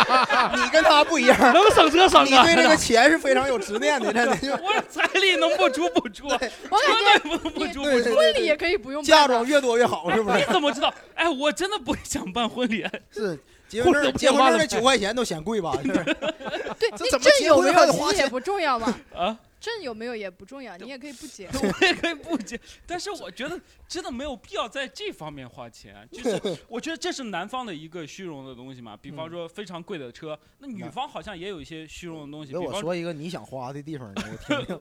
[0.56, 2.24] 你跟他不一样，能省则省啊！
[2.24, 10.44] 你对这个钱是非常有执念的，真的 就我彩礼能不出不出，我感车队不不出婚礼也可以不用嫁妆越多越好，是不是你？
[10.50, 10.90] 怎么知道？
[11.14, 12.82] 哎，我真的不想办婚礼。
[13.10, 15.74] 是结婚证结婚证那九块钱都嫌贵吧？
[15.82, 21.48] 对，这你怎么结婚证有没有还得花钱其实也不重要吧， 啊，证有没有也不重要，你也可以不结。
[21.54, 26.06] 我也可以不结，但是我觉得真的没有必要在这方面花钱。
[26.12, 34.80] 就是我觉得这是男方的一个虚荣的东西嘛，比方说非常贵的车，那女方好像也有一些虚荣的东西，给比方我说一个你想花的地方呢，我听听。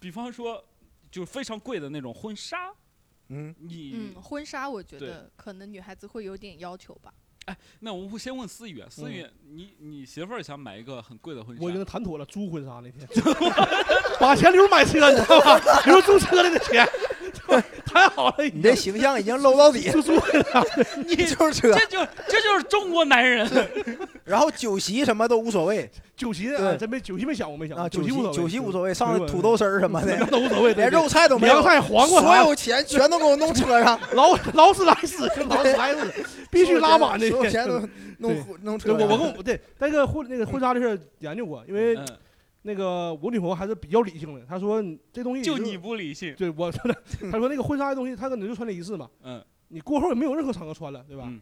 [0.00, 0.64] 比方说
[1.10, 2.72] 就是非常贵的那种婚纱，
[3.28, 7.12] 嗯，你嗯，婚纱我觉得可能女孩子会有点要求吧。
[7.80, 11.62] 那我们先问思雨，思雨，你你媳妇儿想买一个很贵的婚纱。
[11.62, 13.06] 我已，经谈妥了租婚纱那天，
[14.18, 15.60] 把钱留着买车，你知道吧？
[15.86, 16.88] 留着租车那个钱，
[17.84, 20.64] 太好了，你这形象已经搂到底，就租婚纱。
[21.06, 23.48] 你就是车，这就这就是中国男人。
[24.24, 27.88] 然后酒席什么都无所谓酒席啊，对真没酒席没想过，没想啊，过。
[27.90, 36.12] 酒席席无所谓，酒席无所谓，上土豆丝儿什么的，那都无所谓， 连肉菜都没有凉，菜、黄瓜啥， 所有钱全都给我弄车上， 劳劳斯莱斯，劳斯莱斯
[36.50, 39.08] 必须拉满这些所有钱都对弄弄车对，上。
[39.08, 42.06] 我我跟我对那个婚那个婚纱的事儿研究过，因为嗯，
[42.66, 46.34] 那个我女朋友还是比较理性的，她说这东西就你不理性。
[46.34, 51.40] 对我说的，她说那个婚纱的东西，她可能就穿这一次嘛，嗯，你过后也没有任何场合穿了，对吧嗯？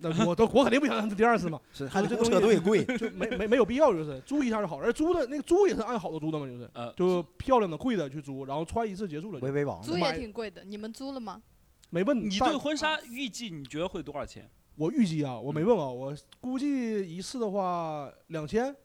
[0.00, 4.86] 那我都我肯定不想让她第二次嘛，是还得雇这东西车队贵，就没没没有必要，就是租一下就好了。
[4.86, 11.42] 而租的那个租也是按好的租的嘛，就是呃，就漂亮的贵的去租，然后穿一次结束了就，维维王租也挺贵的，你们租了吗？
[11.90, 14.48] 没问但你对婚纱预计你觉得会多少钱？
[14.76, 18.76] 我预计啊，我没问啊，我估计一次的话两千，两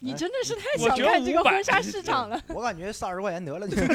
[0.00, 2.40] 你真的是太小看这个婚纱市场了。
[2.48, 3.76] 我感觉三十块钱得了就。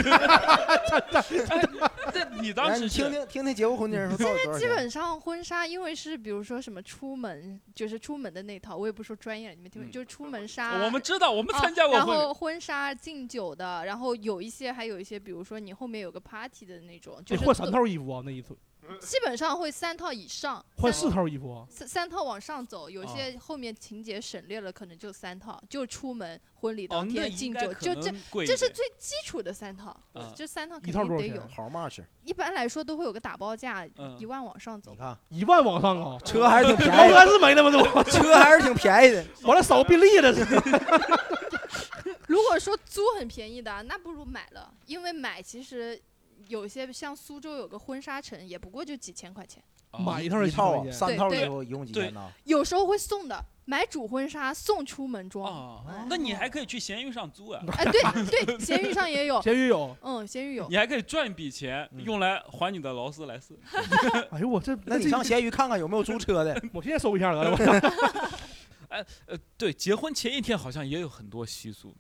[2.14, 4.70] 这你当时你听听听听结过婚的人说到底多少钱？
[4.70, 10.86] 基本上婚纱，因为是比如说什么出门，就是出门的那套，我也不说专业了，你们听就是出门纱。
[10.86, 12.22] 我们知道，我们啊参加过然婚礼。
[12.22, 18.56] 后婚纱敬酒的，然后有一些还有一些，比如说你后面有个 party 的那种，就是换三套衣服啊，那一次
[19.00, 21.66] 基本上会三套以上，换三四套衣服啊。
[21.70, 28.12] 三三套往上走，有啊些后面情节省略了，可能就三套，就出门婚礼哦，当天敬酒，就这
[28.46, 31.42] 这是最基础的三套啊，这三套肯定得有。
[31.54, 32.02] 好 much？
[32.24, 34.98] 一般来说都会有个打包价，嗯一万往上走你。
[34.98, 38.04] 看一万往上啊，车还是挺便宜的，不还是没那么多？
[38.04, 39.26] 车还是挺便宜的。
[39.44, 40.32] 完了少宾利了，
[42.28, 46.00] 如果说租很便宜的，那不如买了，因为买其实
[46.48, 52.32] 有些像苏州有个婚纱城，也不过就几千块钱，哦买一套一套啊三套对衣服一共几钱呢？
[52.44, 55.46] 有时候会送的，买主婚纱送出门装。
[55.52, 59.96] 哦，那你还可以去闲鱼上租啊，哎，对对，闲鱼上也有， 闲鱼有。
[60.02, 60.68] 嗯，闲鱼有。
[60.70, 63.58] 你还可以赚一笔钱嗯用来还你的劳斯莱斯。
[64.32, 66.62] 哎呦我这 那你上闲鱼看看有没有租车的？
[66.74, 68.32] 我现在搜一下得了。
[68.88, 71.94] 呃，对，结婚前一天好像也有很多习俗，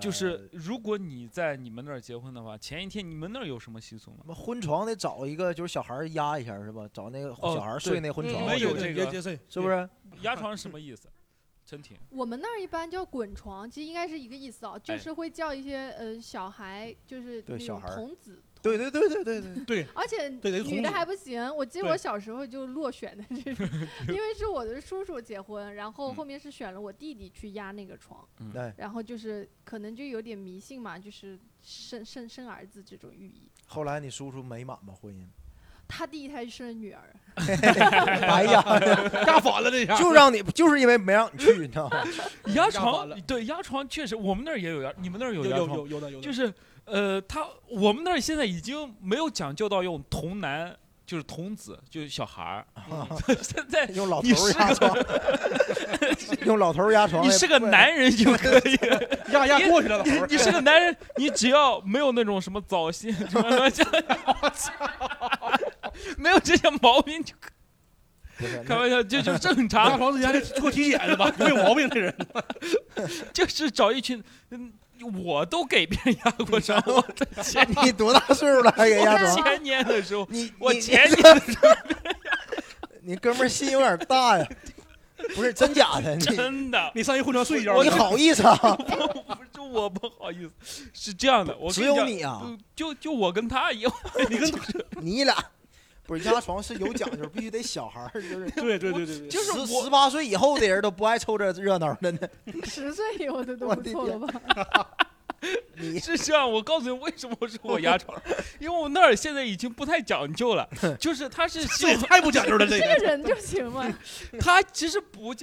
[0.00, 4.18] 就是如果你在你们那儿结婚的话，前一天你们那儿有什么习俗吗？
[4.26, 6.88] 那婚床得找一个就是小孩儿压一下是吧？
[6.92, 9.88] 找那个哦小孩儿睡那婚你床，们有这个是是不是？
[10.22, 11.08] 压床是什么意思？
[11.64, 18.40] 陈婷，我们那儿一般叫滚床，其实应该是一个意思啊，就哎是会叫一些呃小孩，就是那种对小孩童子。
[18.66, 20.28] 对对对对对对，对，而且
[20.64, 23.66] 女的还不行，我记得我小时候就落选的这种，
[24.08, 28.72] 因为是我的叔叔结婚，然后嗯后面是选了我弟弟去压那个床，嗯对。
[28.76, 33.48] 然后就是可能就有点迷信嘛，就是生生生儿子这种寓意。
[33.66, 34.92] 后来你叔叔美满吗？
[35.00, 35.26] 婚姻？
[35.88, 38.60] 他第一胎是生女儿， 哎呀，
[39.24, 39.96] 压反了这下。
[39.96, 42.04] 就让你就是因为没让你去，你知道吗？
[42.46, 46.52] 压压床对压床确实，我们那儿也有压，你们那儿有有有压床，有有的有的，就是
[46.86, 52.64] 呃，他我们那儿现在已经没有讲究到用童男，就是童子，就是小孩儿。
[53.42, 54.96] 现在用老头你儿是个压床，
[56.46, 57.26] 用老头儿压床。
[57.26, 58.78] 你是个男人就可以，
[59.32, 64.72] 压压过去了，你你是个男人，你只要没有那种什么早泄什么乱七八糟，
[66.16, 67.50] 没有这些毛病就可
[68.66, 69.86] 开玩笑，就就正常。
[69.86, 71.32] 压常，床之前得做体检是吧？
[71.38, 72.14] 没有毛病的人，
[73.32, 74.72] 就是找一群，嗯，
[75.04, 79.36] 我都给别人压过床，我的前那 你多大岁数了还 给压我床？
[79.44, 81.74] 前年的时候，你我前年的时候
[83.02, 84.46] 你哥们儿心有点大呀，
[85.34, 86.14] 不是真假的？
[86.16, 88.56] 你真的，你上一混床睡一觉你吧，好意思啊？
[88.56, 92.40] 不是我不好意思，是这样的，我跟只有讲你啊。
[92.74, 93.92] 就就就我跟他一样，
[94.28, 94.50] 你跟
[95.00, 95.34] 你俩
[96.06, 102.18] 不是压床是有讲究，必须得小孩儿，就是对对对对对，就是十十八岁以后的人都不爱凑这热闹的呢。
[102.64, 104.40] 十岁以后的都不错了吧？
[105.76, 108.20] 你 是这样，我告诉你为什么是我压床，
[108.58, 113.86] 因为我那儿现在已经不太讲究了，就是他是希望这也太不讲究了，这这个个人就行嘛。
[114.40, 115.34] 他其实不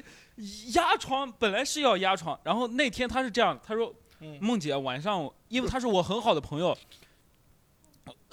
[0.74, 6.76] 压床，本来是要压床，然后那天他是这样，他说嗯梦姐晚上，因为他是我很好的朋友。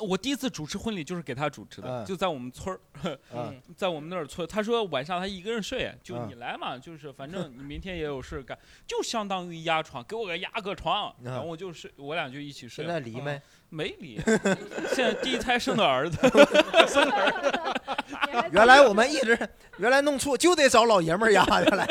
[0.00, 4.46] 我第一次主持婚礼就是给他主持的，嗯就在我们村儿，嗯 在我们那儿村。
[4.48, 12.94] 他说晚上他一个人睡，就嗯你来嘛，就是反正你明天也有事干，就相当于压床，给我个压个床，嗯然后我就睡，我俩就一起睡现了。
[12.94, 13.40] 在离没？
[13.72, 14.20] 没离，
[14.92, 16.16] 现在第一胎生的儿子，
[16.88, 19.38] 生儿子原来我们一直
[19.78, 21.88] 原来弄错，就得找老爷们儿压，原来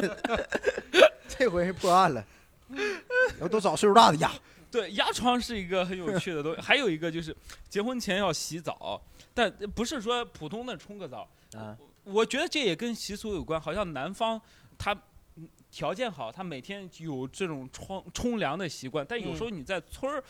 [1.28, 2.22] 这回是破案了，
[3.50, 4.30] 都找岁数大的压。
[4.72, 6.62] 对，压床是一个很有趣的东西。
[6.62, 7.36] 还有一个就是
[7.68, 9.02] 结婚前要洗澡，
[9.34, 11.28] 但不是说普通的冲个澡。
[11.54, 14.40] 啊，我觉得这也跟习俗有关，好像南方
[14.78, 14.94] 他
[15.36, 20.24] 嗯条件好，他每天有这种冲冲凉的习惯，但有时候你在村儿，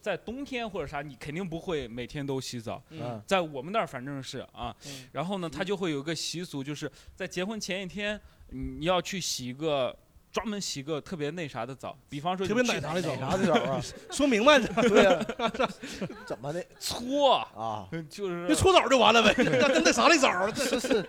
[0.00, 2.82] 在冬天或者啥，你肯定不会每天都洗澡。
[2.90, 9.96] 嗯在我们那儿反正是啊，嗯然后呢，他就会有一个习俗，就是在结婚前一天，嗯你要去洗一个
[10.36, 13.80] 专门洗个特别那啥的澡，比方说特别奶茶的澡哪啥的澡啊？
[14.12, 15.26] 说明白，对呀，
[16.28, 16.62] 怎么的？
[16.78, 17.88] 搓，啊？
[18.10, 21.08] 就是就搓澡就完了呗，那跟那啥的澡， 这是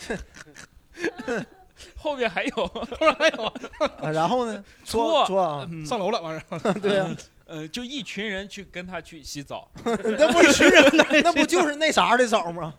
[0.00, 1.46] 是，
[1.98, 3.44] 后面还有，后面还有
[4.00, 4.10] 啊？
[4.10, 4.64] 然后呢？
[4.86, 5.26] 搓。
[5.26, 5.84] 搓搓啊，嗯。
[5.84, 10.90] 上楼了，完事儿，对呀，呃，就一群人去跟他去洗澡，那不是群人，
[11.22, 12.72] 那不就是那啥的澡吗？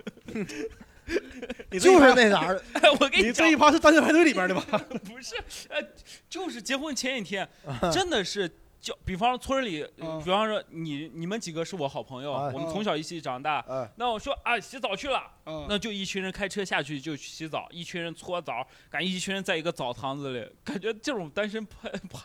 [1.71, 2.63] 就是那啥的，
[2.93, 4.77] 我跟讲你这一， 趴是单身派对里边的吧？
[5.05, 5.35] 不是，
[5.69, 5.81] 呃，
[6.29, 7.47] 就是结婚前一天，
[7.91, 13.59] 真的是叫，比方说村里，嗯比方说你你们几个是我好朋友，哎我们从小一起长大。
[13.67, 22.19] 哎，那我说啊，洗澡去了，嗯那就一群人开车下去就去洗澡，一群人搓澡，感觉一群人在一个澡堂子里，感觉这种单身派派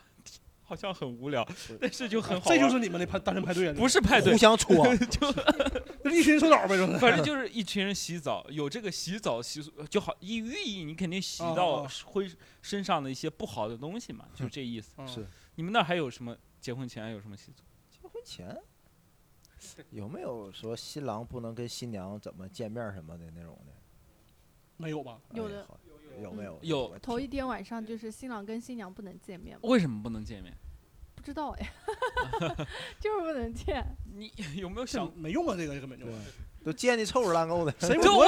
[0.68, 1.48] 好像很无聊，
[1.80, 2.58] 但是就很好这。
[2.58, 4.76] 就是你们的派单身派对啊，不是派对互，相戳，
[5.06, 5.32] 就
[6.04, 6.98] 这一群手脑呗，就是。
[6.98, 14.92] 反正就是一群人洗澡，有这个洗澡习俗，就好一寓意你肯定洗哦到哦灰身上的一些不好的东西嘛，就这意思。
[14.98, 17.62] 嗯是你们那儿还有什么结婚前有什么习俗？
[17.90, 18.60] 结婚前
[19.90, 23.72] 有没有说新郎不能跟新娘怎么见面什么的那种的？
[24.76, 25.18] 没有吧？
[25.32, 25.66] 有的
[26.22, 26.58] 有没有？
[26.62, 30.52] 有头一天晚上就是新郎跟新娘不能见面嘛，为什么不能见面？
[31.14, 31.68] 不知道哎，
[33.00, 33.84] 就是不能见。
[34.16, 35.10] 你 有没有想？
[35.16, 36.06] 没用啊，这个根本就。
[36.64, 37.72] 都见的臭屎烂够的。
[37.78, 38.26] 谁就我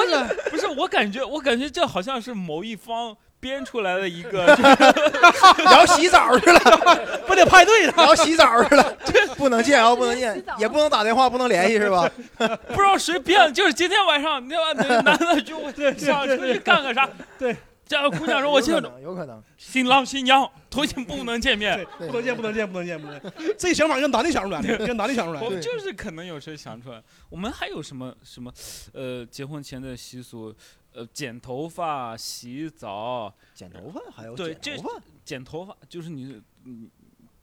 [0.51, 4.47] 不是，我感觉我感觉这好像是某一方编出来的一个，
[5.59, 6.59] 然后洗澡去了，
[7.27, 8.97] 不得派对然后洗澡去了，
[9.37, 12.09] 不能见啊，不能见，也不能打电话，不能联系是吧？
[12.39, 17.55] 不知道谁编的，就是今天晚上那男的就对想出去干个啥，对。
[17.91, 19.43] 这个姑娘说：“我有现在，有可能。
[19.59, 21.85] 新郎新娘头天不能见面。
[21.99, 23.33] 不能见，不能见，不能见，不能见。
[23.59, 25.45] 这想法让男的想出来的，让男的想出来的。
[25.45, 27.03] 我们就是可能有时候想出来。
[27.29, 28.53] 我们还有什么什么，
[28.93, 30.55] 呃，结婚前的习俗，
[30.93, 36.89] 呃，剪头发、洗澡、剪头发还有对这剪头发，剪头发，就是你，嗯，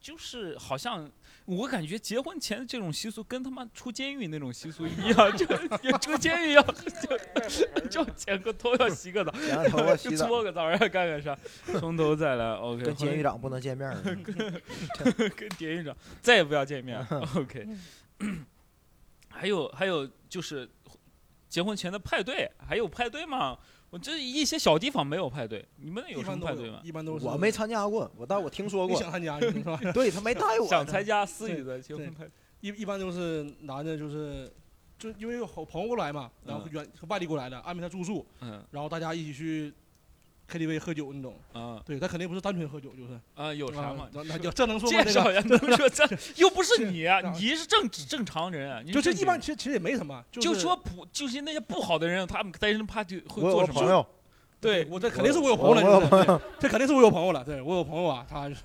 [0.00, 1.10] 就是好像
[1.48, 5.46] 我感觉结婚前的这种习俗跟他妈出监狱那种习俗一样，就
[5.78, 11.36] 就出监狱要就就剪个头，要洗个澡，剪完头发洗澡，搓个澡，要干个啥，
[11.80, 12.52] 从头再来。
[12.52, 14.52] OK，跟监狱长不能见面 跟。
[15.30, 17.02] 跟典狱长再也不要见面。
[17.34, 17.66] OK，
[19.30, 20.68] 还有还有就是
[21.48, 23.56] 结婚前的派对，还有派对吗？
[23.90, 26.80] 我这一些小地方没有派对，你们那有什么派对吗？
[26.84, 29.80] 一般都是我没参加过，我但我听说过想，参加是吧？
[29.94, 30.66] 对他没带我。
[30.66, 34.52] 想参加私语的结婚派对，一一般都是男的，就是
[34.98, 39.72] 就因为有好朋友过来嘛，然后嗯远外地过来的，安排他住宿，嗯然后大家一起去
[40.50, 41.36] KTV 喝酒那种。
[41.52, 41.82] 啊。
[41.84, 43.20] 对他肯定不是单纯喝酒，就是。
[43.34, 44.08] 啊，有啥嘛
[44.54, 44.98] 这能说吗？
[44.98, 46.04] 介这个绍一下，能说这
[46.36, 53.80] 又不是你啊，你是正正常人啊，你就是一般，其实其实也没什么，就说不就是那些不好的人，他们单身 party 会做什么？
[53.80, 54.06] 我朋友，
[54.60, 58.62] 对，我这肯定是我有朋友了， 这肯定是我有朋友了，对我有朋友啊，他就是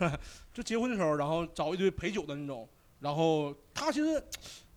[0.54, 2.67] 就结婚的时候，然后找一堆陪酒的那种，
[3.00, 4.24] 然后他其实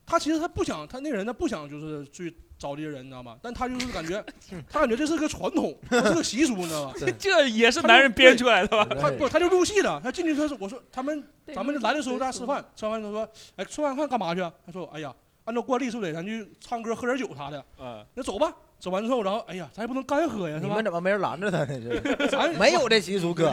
[0.04, 3.36] 他其实他不想，他那个人他不想就是去找这些人，你知道吗？
[3.42, 4.24] 但他就是感觉
[4.70, 6.94] 他感觉这是个传统，是个习俗，你知道吗？
[7.18, 8.86] 这也是男人编出来的吧？
[9.00, 10.00] 他不，他就入戏了。
[10.02, 11.22] 他进去，他说：“我说他们
[11.54, 14.52] 咱们来的时候大家吃饭，吃完饭他说，哎，吃完饭干嘛去啊？
[14.64, 15.14] 他说，哎呀，
[15.44, 17.64] 按照惯例是不是得咱去唱歌喝点酒啥的？
[17.78, 18.52] 嗯，那走吧。
[18.78, 20.84] 走完之后，然后哎呀，咱也不能干喝呀，是吧你们？
[20.84, 21.80] 怎么没人拦着他呢？
[22.18, 23.52] 这 咱没有这习俗，哥。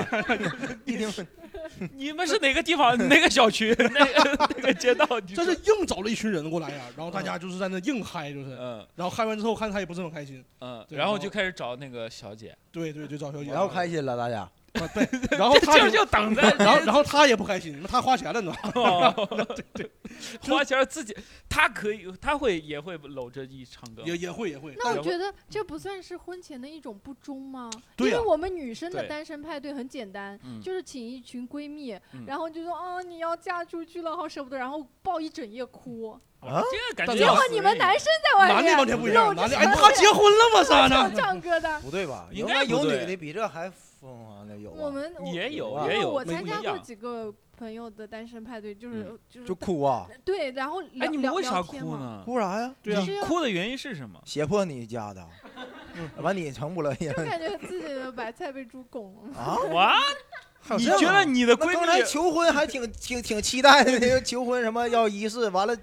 [0.86, 1.12] 一听
[1.95, 5.07] 你们是哪个地方哪个小区 那个那个街道？
[5.25, 14.47] 你这是硬找了一群人过来呀，然后大家就是在那硬嗨，就是，嗯然后嗨完之后看他也不是很开心，嗯，然后就开始找那个小姐，对对对，找小姐，然后开心了，大家。
[14.73, 15.07] 啊，对，
[15.38, 19.13] 然后他这就等着然后然后他也不开心，他花钱了，你知道吗？
[19.55, 19.91] 对对，
[20.49, 21.15] 花钱自己，
[21.47, 27.69] 他可以，他会也会搂着一唱歌，也也会也会，那我觉得这不算是婚前的一种不忠吗？
[27.95, 36.09] 对呀因为我们女生的单身派对很简单，嗯就是请一群闺蜜，嗯然后就说啊你要嫁出去了，好舍不得，然后抱一整夜哭。
[36.09, 40.63] 啊这个感觉结果你们男生在外面男的完全不一样，男的哎，他结婚了吗？
[40.63, 41.15] 啥唱呢？
[41.15, 41.79] 唱歌的。
[41.79, 42.27] 不对吧？
[42.33, 43.71] 应应该有女的比这还
[44.03, 44.75] 疯狂的有啊。
[44.77, 50.07] 我们我也有啊也有我参加过几个朋友的单身派对，就是就是就哭啊？
[50.25, 51.91] 对，然后哎，聊你们为啥聊天嘛？
[51.91, 52.23] 哭呢？
[52.25, 52.75] 哭啥呀？
[52.83, 54.21] 对啊你哭的原因是什么？
[54.25, 55.25] 胁迫你家的，
[56.21, 59.37] 完你成不乐意就感觉自己的白菜被猪拱了。
[59.39, 59.57] 啊？
[59.61, 65.75] 我，你觉得你的闺那刚才蜜求婚还挺 挺挺期待的，那个求婚什么要仪式，完了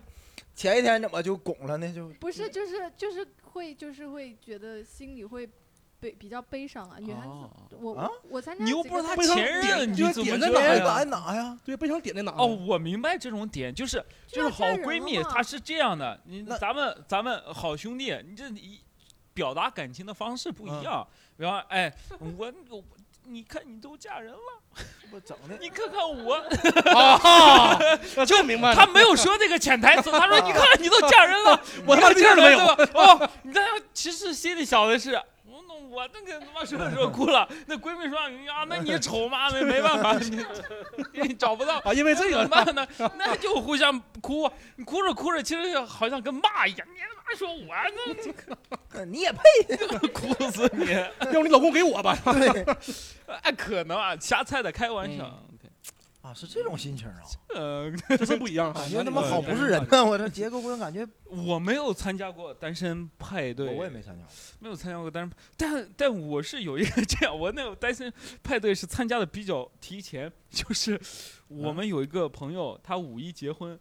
[0.55, 1.91] 前一天怎么就拱了呢？
[1.95, 5.49] 就不是，就是就是会就是会觉得心里会
[6.01, 6.97] 悲比较悲伤啊。
[6.99, 11.59] 女孩子，哦我、啊我参加你又不是他前任，你怎么点在哪呀？
[11.65, 12.39] 对，不想点在哪呢？
[12.39, 18.81] 哦，我明白这种点，就是就是好闺蜜，她是这样的，你那咱们咱们好兄弟，你这一
[19.35, 21.07] 表达感情的方式不一嗯样。
[21.37, 22.83] 比方，哎，我我
[23.25, 24.39] 你看你都嫁人了，
[25.13, 26.35] 我整的你看看我，
[26.93, 27.79] 啊，
[28.17, 28.75] 那这明白了。
[28.75, 32.59] 他没有说这个潜台词，他说你看你都嫁人了， 我他妈劲儿都没有。
[32.95, 35.21] 哦，你看其实心里想的是。
[35.89, 37.49] 我那我那个他妈说的时候哭了？
[37.67, 40.13] 那闺蜜说啊，那你丑嘛，那没办法，
[41.13, 42.87] 你你找不到， 啊，因为这个怎么办呢？
[43.17, 46.87] 那就互相哭，你哭着哭着，其实好像跟骂一样。
[46.93, 47.75] 你他妈说我
[48.93, 49.77] 那 你也配？
[50.09, 50.91] 哭死你！
[51.33, 52.17] 要不你老公给我吧。
[52.25, 52.65] 对，
[53.43, 55.43] 哎，可能啊，瞎猜的，开玩笑。
[56.23, 57.21] 啊，是这种心情啊，
[57.55, 58.73] 呃，这是不一样。
[58.73, 60.05] 感觉他妈好不是人呐！
[60.05, 64.33] 我这结个婚感觉 我没有参加过单身派对，我也没参加过。
[64.59, 68.13] 没有参加过单身，但但我是有一个这样，我那个单身
[68.43, 71.01] 派对是参加的比较提前，就是
[71.49, 73.79] 我们有一个朋友，他五一结婚。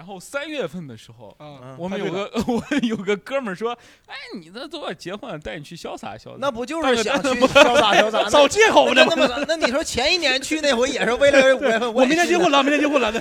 [0.00, 3.78] 然后三月份的时候，啊，我们有个 我有个哥们儿说
[4.08, 8.24] ：“哎，你这都要结婚，带你去潇洒潇洒。”那不就是想 去 潇洒潇洒？
[8.30, 9.04] 找借口呢？
[9.06, 11.92] 那么，那你说前一年去那回也是为了五月份？
[11.92, 13.12] 我明天结婚了，明天结婚了。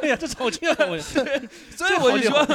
[0.00, 1.02] 哎呀，这找借口呀！
[1.02, 2.46] 所以我就说，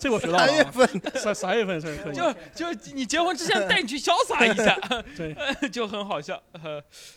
[0.00, 0.38] 这我学到了。
[0.40, 2.14] 三月份，三三月份是可以。
[2.16, 4.76] 就就你结婚之前带你去潇洒一下，
[5.16, 6.42] 对，就很好笑。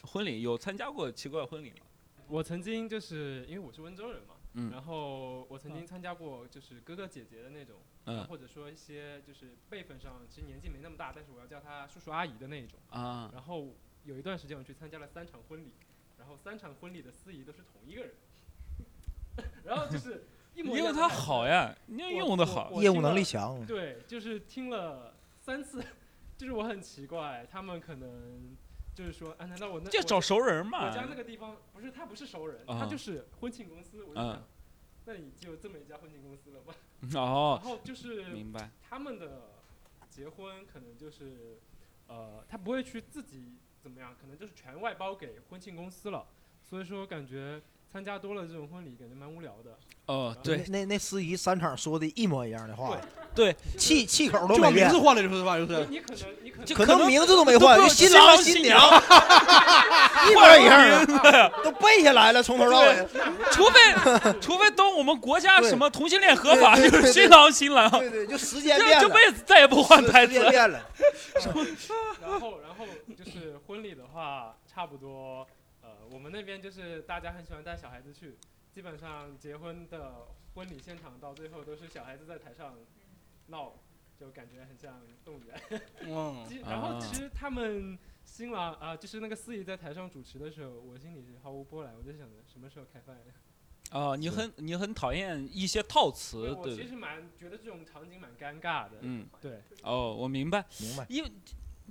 [0.03, 1.87] 婚礼有参加过奇怪婚礼吗？
[2.29, 4.35] 我曾经就是因为我是温州人嘛。
[4.59, 13.29] 嗯，然后我曾经参加过，就是哥哥姐姐的那种，嗯，或者说一些就是辈分上其实年纪没那么大，但是我要叫他叔叔阿姨的那种啊。
[13.31, 15.73] 然后有一段时间我去参加了三场婚礼，
[16.17, 18.13] 然后三场婚礼的司仪都是同一个人，
[19.63, 23.63] 然后就是因为他好呀，你用的好，业务能力强。
[23.63, 25.83] 对，就是听了三次，
[26.35, 28.57] 就是我很奇怪，他们可能。
[28.97, 30.87] 就是说，啊，难道我那就找熟人嘛？
[30.87, 34.03] 我家那个地方不是他不是熟人，他就是婚庆公司。
[34.03, 34.43] 我就想，
[35.05, 36.73] 那你就这么一家婚庆公司了吧？
[37.13, 37.59] 哦。
[37.61, 38.71] 然后就是明白。
[38.81, 39.51] 他们的
[40.09, 41.59] 结婚可能就是，
[42.07, 46.25] 呃，他不会去自己怎么样，可能就是全外包给婚庆公司了。
[46.63, 47.61] 所以说，感觉
[47.91, 49.77] 参加多了这种婚礼，感觉蛮无聊的。
[50.05, 52.97] 哦，对，那那司仪三场说的一模一样的话，
[53.35, 55.57] 对，气气口都没变，名字换了就是吧？
[55.57, 58.79] 就是你可能你可能可能名字都没换，就新郎新娘
[60.31, 63.05] 一模一样的，都背下来了，从头到尾。
[63.51, 63.79] 除非
[64.39, 67.89] 除非等我们国家什么同性恋合法，就是新郎新郎。
[67.91, 70.39] 对对，就时间变了，这辈子再也不换台词。
[70.49, 70.79] 变了。
[72.21, 72.85] 然后然后
[73.17, 75.45] 就是婚礼的话，差不多，呃，
[76.17, 78.35] 我们那边就是大家很喜欢带小孩子去。
[78.73, 82.75] 基本上结婚的婚礼现场到最后都是小孩子在台上
[83.47, 83.73] 闹，
[84.19, 85.61] 就感觉很像动物园。
[86.01, 87.95] 嗯， 然后其实他们
[88.25, 93.15] 新郎啊，就是那个司仪在台上主持的时候，我心里是毫无波澜，我就想着什么时候开饭。
[93.91, 96.53] 哦，你很你很讨厌一些套词，对。
[96.55, 98.97] 我其实蛮觉得这种场景蛮尴尬的。
[99.01, 99.61] 嗯，对。
[99.83, 101.31] 哦，我明白，明白，因为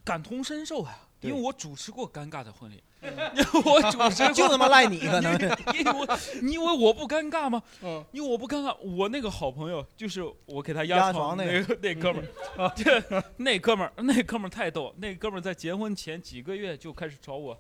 [0.05, 2.83] 感同身受啊，因为我主持过尴尬的婚礼。
[3.65, 5.33] 我主持 就他妈赖你可能，
[5.75, 7.63] 因为我你以为我不尴尬吗？
[7.83, 8.77] 嗯，因为我不尴尬。
[8.79, 12.23] 我那个好朋友就是我给他压床那个那哥们
[12.57, 14.95] 儿，那哥们儿那哥们儿太逗。
[14.99, 17.59] 那哥们儿在结婚前几个月就开始找我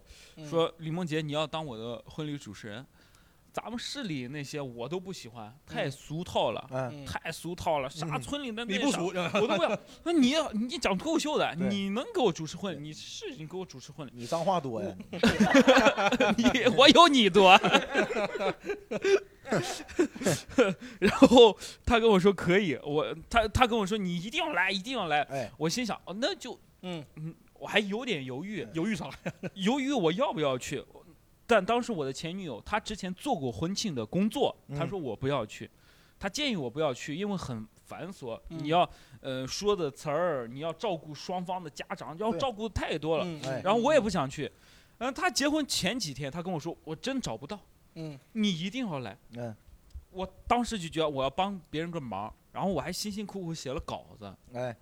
[0.49, 2.84] 说：“李梦洁，你要当我的婚礼主持人。”
[3.57, 7.89] 咱们市里那些我都不喜欢，太俗套了，太俗套了。
[7.89, 9.81] 啥村里的那你不俗，我都不要。
[10.05, 12.89] 那你要你讲脱口秀的，你能给我主持婚礼？
[12.89, 14.13] 你是你给我主持婚礼？
[14.15, 14.95] 你脏话多呀！
[16.37, 16.45] 你
[16.77, 17.51] 我有你多。
[21.01, 25.23] 然后他跟我说可以，我他他跟我说你一定要来，一定要来。
[25.23, 29.09] 哎，我心想哦，那就嗯嗯，我还有点犹豫，犹豫啥？
[29.55, 30.85] 犹豫我要不要去？
[31.47, 35.70] 但当时我的前女友她之前做过婚庆的工作，她说我不要去，
[36.18, 38.88] 她建议我不要去，因为很繁琐，你要
[39.20, 43.24] 呃说的词儿，你要照顾双方的家长，要照顾太多了，
[43.62, 44.51] 然后我也不想去。
[44.99, 47.61] 嗯，她结婚前几天，她跟我说我真找不到，
[47.94, 49.16] 嗯，你一定要来。
[49.36, 49.55] 嗯，
[50.11, 54.76] 我当时就觉得我要帮别人个忙，然后我还辛辛苦苦写了稿子，哎，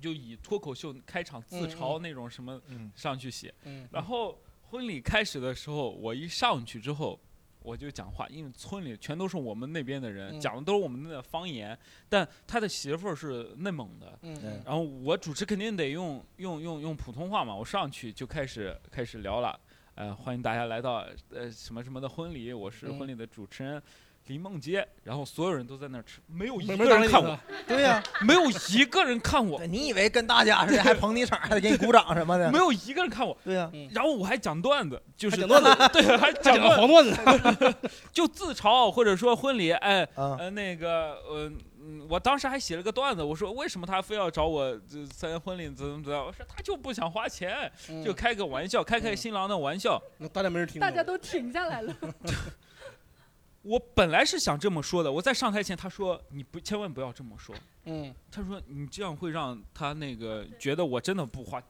[0.00, 2.58] 就以脱口秀开场自嘲那种什么
[2.94, 4.38] 上去写，嗯，然后。
[4.70, 7.18] 婚礼开始的时候，我一上去之后，
[7.60, 11.76] 我就讲话，因为村里全都是我们那边的人，讲的都是我们的方言。
[12.08, 14.18] 但他的媳妇儿是内蒙的，
[14.64, 17.54] 然后我主持肯定得用用用用普通话嘛。
[17.54, 19.58] 我上去就开始开始聊了，
[19.94, 23.80] 呃，欢迎大家来到呃什么什么的婚礼，我是婚礼的主持人。
[24.26, 27.38] 李梦洁，然后所有人都在那儿吃，没有一个人看我。
[27.66, 29.64] 对呀， 没有一个人看我。
[29.66, 32.50] 你以为跟大家似的，还捧你场，还给你鼓掌什么的？
[32.50, 33.36] 没有一个人看我。
[33.44, 37.74] 对呀，然后我还讲段子，就是讲段子， 对，还讲黄段子，
[38.12, 41.52] 就自嘲或者说婚礼，哎，呃，那个，呃，
[42.08, 44.76] 我当时还写了个段子，我说为什么他非要找我
[45.14, 46.26] 参加婚礼，怎么怎么样？
[46.26, 47.70] 我说他就不想花钱，
[48.04, 50.02] 就开个玩笑，开开新郎的玩笑。
[50.18, 50.80] 那大家没人听。
[50.80, 51.94] 大家都停下来了。
[53.66, 57.52] 我本来是想这么说的，我在上台前他说你不千万不要这么说，
[57.86, 61.60] 嗯，他说你这样会让他那个觉得我真的不花。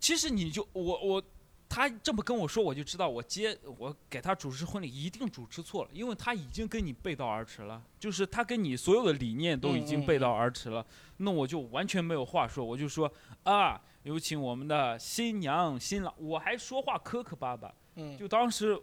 [0.00, 1.22] 其实你就我我
[1.68, 10.84] 他这么跟我说，我就知道我接我给他主持婚礼一定主持错了，因为他已经跟你背道而驰了，就是他跟你所有的理念都已经背道而驰了，
[11.18, 18.80] 那我就完全没有话说，我就说啊，有请我们的新娘新郎，我还说话磕磕巴巴，嗯，就当时。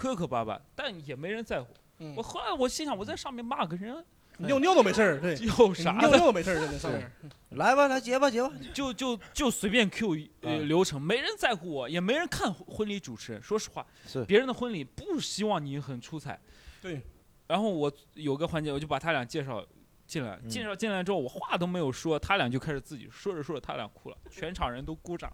[0.00, 1.68] 磕磕巴巴，但也没人在乎。
[1.98, 4.02] 嗯我后来我心想，我在上面骂个人
[4.38, 6.08] 尿尿都没事儿，对， 有啥的？
[6.08, 7.12] 尿尿都没事儿，在那上面。
[7.50, 8.50] 来吧，来结吧，结吧。
[8.72, 13.42] 就就就随便 Q 一呃嗯流程，没人在乎我，也没人看婚婚礼主持人。
[13.42, 16.40] 说实话，是别人的婚礼不希望你很出彩。
[16.80, 17.02] 对。
[17.46, 19.62] 然后我有个环节，我就把他俩介绍
[20.06, 25.30] 进来，嗯介绍进来之后，我话都没有说，他俩就开始自己说着说着，他俩哭了，全场人都鼓掌。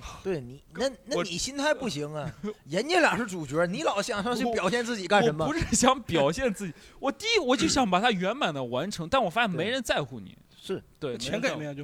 [0.22, 2.30] 对你，那那你心态不行啊！
[2.68, 5.58] 人家俩是主角，你老想上去表现自己干什么我不？
[5.58, 10.36] 是想表现自己，我第一我就想把它圆满的完成，但我发现没人在乎你。
[10.60, 11.74] 是对，钱给没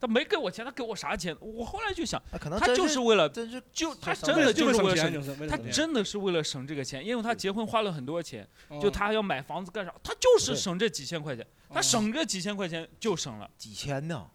[0.00, 1.34] 他没给我钱，他给我啥钱？
[1.40, 3.26] 我后来就想，可能他就是为了，
[3.72, 13.48] 就他真的就是，为了省，他真的是为了省这个钱，因为他结婚花了很多钱，哦就他要买房子干啥，他就是省这几千块钱，他哦省这几千块钱就省了。
[13.56, 14.26] 几千呢？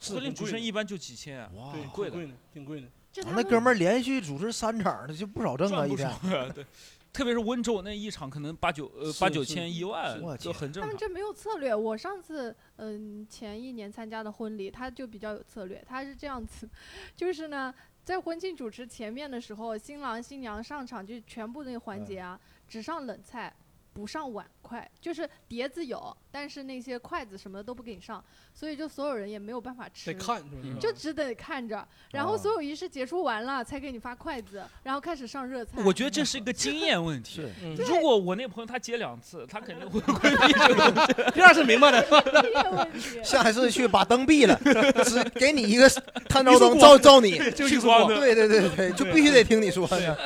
[0.00, 2.16] 婚礼主持人一一般就几千啊，哇，贵的，
[2.52, 2.86] 挺贵的。
[2.86, 6.10] 啊那哥们儿连续主持三场，那就不少挣啊，一天
[6.54, 6.64] 对。
[7.12, 10.20] 特别是温州那一场，可能八九呃八九千一万
[10.52, 10.82] 很正常。
[10.82, 11.74] 他们这没有策略。
[11.74, 15.82] 我上次嗯前一年参加的婚礼，他就比较有策略。
[15.88, 16.68] 他是这样子，
[17.16, 17.74] 就是呢，
[18.04, 22.38] 在婚庆主持前面的时候，新郎新娘上场就全部那个环节啊，
[22.68, 23.50] 只上冷菜。
[23.96, 28.22] 不上碗筷，就是碟子有，但是那些筷子什么的都不给你上，
[28.52, 30.12] 所以就所有人也没有办法吃。
[30.12, 30.42] 得看
[30.78, 35.82] 就只得看着，然后哦所有仪式结束完了，才给你发筷子，然后开始上热菜。
[35.82, 37.42] 我觉得这是一个经验问题。
[37.78, 41.30] 如果我那朋友他结两次，他肯定会 规避这个东西。
[41.32, 42.02] 第二次明白了，
[42.42, 43.18] 经验问题。
[43.24, 44.60] 下一次去把灯闭了，
[45.06, 45.88] 只给你一个
[46.28, 47.38] 探照灯照照你。
[47.52, 50.18] 就去光对对对对，就必须得听你说的。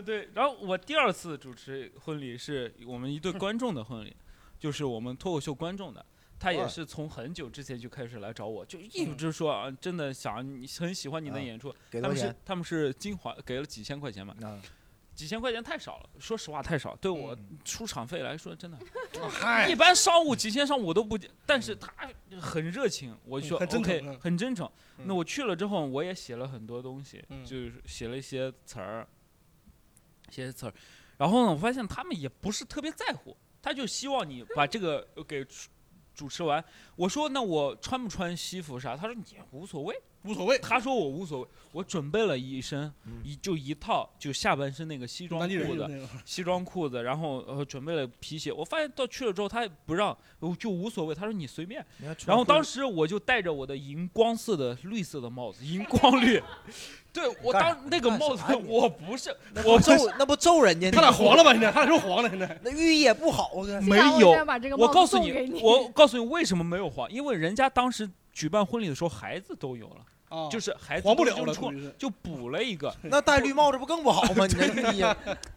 [0.00, 0.28] 嗯，对。
[0.34, 4.16] 然后我第二次主持婚礼是我们一对观众的婚礼，
[4.58, 6.04] 就是我们脱口秀观众的。
[6.38, 11.72] 他也是从很久之前就开始来找我，就一直说啊，真的想你很喜欢你的啊演出。
[11.92, 12.34] 他们是？
[12.44, 14.60] 他们是金华给了几千块钱嘛，啊，
[15.14, 18.76] 几千块钱太少了，说实话太少，对我嗯出场费来说真的。
[19.30, 21.16] 嗨一，般商务几千商务我都不，
[21.46, 21.92] 但是他
[22.40, 24.68] 很热情，我就很真 OK，诚嗯很真诚。
[24.98, 29.06] 嗯那我去了之后，我也写了很多东西，嗯就是写了一些词儿，
[30.32, 30.74] 写些词儿。
[31.18, 35.68] 然后呢，我发现他们也不是特别在乎，他就希望你把这个给主
[36.14, 36.62] 主持完。
[36.96, 38.96] 我说那我穿不穿西服啥？
[38.96, 39.94] 他说你无所谓。
[40.24, 40.56] 无所谓。
[40.58, 48.52] 他说我无所谓，我准备了一身嗯一就一套就下半身那个西装裤子，西装裤子，然后呃准备了皮鞋。
[48.52, 51.14] 我发现到去了之后，他也不让，我就无所谓。
[51.14, 51.84] 他说你随便。
[52.24, 56.40] 然后当时我就戴着我的荧光色的绿色的帽子，荧 光绿。
[57.12, 60.90] 对我当那个帽子我不是，我揍那不揍人家？
[60.90, 61.52] 他俩黄了吧？
[61.52, 62.30] 现在他俩是不是黄了？
[62.30, 63.80] 现在那寓意也不好啊。
[63.82, 69.96] 没有现在把这个帽子我告诉你我告诉你为什么没有黄，因为人家当时举办婚礼的时候孩子都有了，
[70.34, 71.54] 啊，就是孩子黄不了了。
[71.98, 72.94] 就补了一个。
[73.04, 74.46] 那戴绿帽子不更不好吗？
[74.48, 75.00] 你这寓意，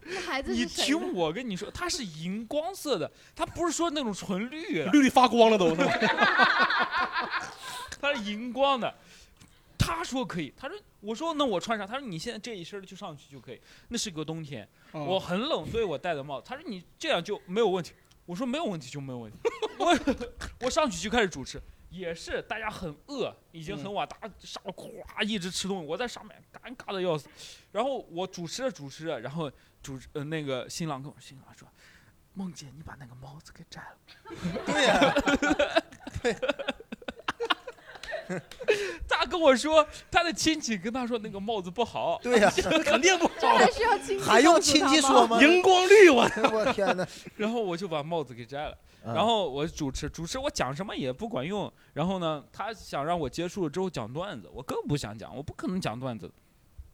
[0.04, 0.66] 那孩子你？
[0.66, 5.76] 听我跟你说，它是荧光色的，它不是说那种纯绿的，绿的发光了都是？
[8.02, 8.94] 它是荧光的。
[9.78, 11.86] 他说可以，他说我说那我穿啥？
[11.86, 13.62] 他说你现在这一身就上去就可以。
[13.90, 16.48] 那是个冬天，啊我很冷，所以我戴的帽子。
[16.48, 17.94] 他说你这样就没有问题。
[18.26, 19.38] 我说没有问题就没有问题。
[19.78, 19.96] 我
[20.62, 21.62] 我上去就开始主持，
[21.92, 27.30] 也是大家很饿，已经很晚，大家上了咵一直吃东西，我在上面尴尬的要死。
[27.72, 29.52] 然后我主持着主持着，然后
[29.84, 31.68] 主呃那个新郎跟我新郎说
[32.34, 33.98] ：“梦姐，你把那个帽子给摘了。”
[34.66, 35.14] 对呀，
[39.46, 42.20] 我说，他的亲戚跟他说那个帽子不好。
[42.22, 42.52] 对呀，
[42.84, 43.34] 肯定不好。
[43.40, 45.42] 这还需要亲戚还用告诉他亲戚吗说吗？
[45.42, 47.08] 荧光绿，我我天哪！
[47.38, 48.72] 然后我就把帽子给摘了。
[49.06, 51.72] 啊然后我主持，主持我讲什么也不管用。
[51.94, 56.32] 然后呢，他想让我结束了之后讲段子，我更不想讲，我不可能讲段子。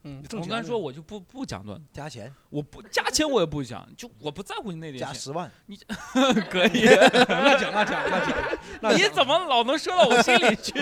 [0.03, 5.51] 嗯，我刚才说，我就不不讲段子，加钱我不加钱我也不讲，就我不在乎你那点钱，加十万，
[6.49, 6.85] 可以。
[7.27, 10.73] 那讲那讲那讲，那 你怎么老能说到我心里去？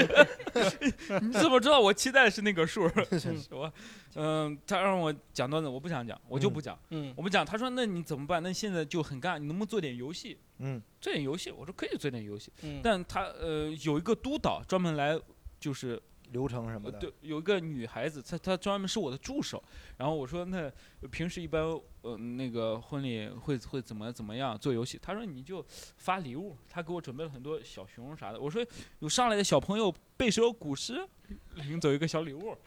[1.21, 2.87] 你怎么知道我期待的是那个数？
[3.19, 3.71] 是吧？
[4.15, 7.45] 嗯，他让我讲段子，我不想讲，我就不讲，嗯我不讲。
[7.45, 8.41] 他说那你怎么办？
[8.41, 10.37] 那现在就很尬，你能不能做点游戏？
[10.59, 15.19] 嗯，做点游戏，我说可以做点游戏，嗯，但他呃有一个督导专门来，
[15.59, 16.01] 就是
[16.31, 16.97] 流程什么的。
[16.97, 19.63] 呃对，有一个女孩子，她她专门是我的助手。
[19.97, 20.71] 然后我说那
[21.11, 21.63] 平时一般
[22.01, 24.99] 呃那个婚礼会会怎么怎么样做游戏？
[25.01, 25.65] 她说你就
[25.97, 28.39] 发礼物，她给我准备了很多小熊啥的。
[28.39, 28.65] 我说
[28.99, 31.07] 有上来的小朋友背首古诗，
[31.55, 32.57] 领走一个小礼物。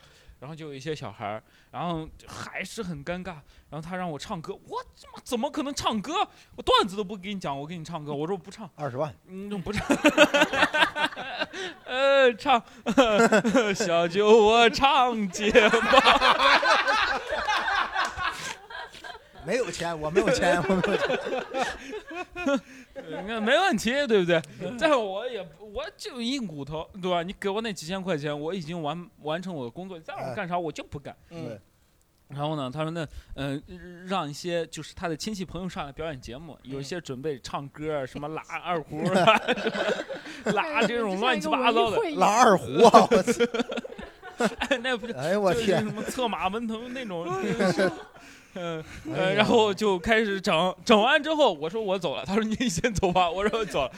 [0.43, 1.41] 然后就有一些小孩儿，
[1.71, 3.35] 然后还是很尴尬。
[3.71, 6.27] 然后他让我唱歌，我怎么怎么可能唱歌？
[6.57, 8.13] 我段子都不给你讲，我给你唱歌。
[8.13, 9.87] 我说我不唱，二十万，嗯，不唱，
[11.87, 12.61] 呃，唱
[13.73, 15.79] 小酒我唱结巴。
[19.47, 21.21] 没有钱，我没有钱，我没有钱。
[23.09, 24.41] 你看没问题，对不对？
[24.79, 27.23] 但是我也不我就硬骨头，对吧？
[27.23, 31.17] 你给我那几千块钱，我已经完完成我的工作，再让我干啥我就不干。
[31.31, 31.59] 嗯，
[32.29, 33.77] 然后呢，他说那嗯、呃
[34.07, 39.37] 让一些就是他的亲戚朋友上来表演节目，有一些准备唱歌啊，什么拉 二胡啊，
[40.45, 43.09] 什 么拉这种乱七八糟的，拉二胡啊！
[43.11, 43.45] 我操！
[44.59, 45.95] 哎，那不是哎呦我就是天什！
[45.95, 47.27] 么策马奔腾那种。
[48.55, 48.83] 嗯
[49.35, 53.93] 然后就开始整，整完之后，我说我走了，他说你先走吧，我说我走了，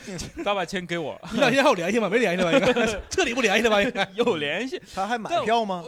[0.44, 2.08] 他把钱给我，你俩现在还有联系吗？
[2.08, 2.58] 没联系了吧？
[2.58, 3.82] 应 该彻底不联系了吧？
[3.82, 4.80] 应该有联系。
[4.94, 5.84] 他还买票吗？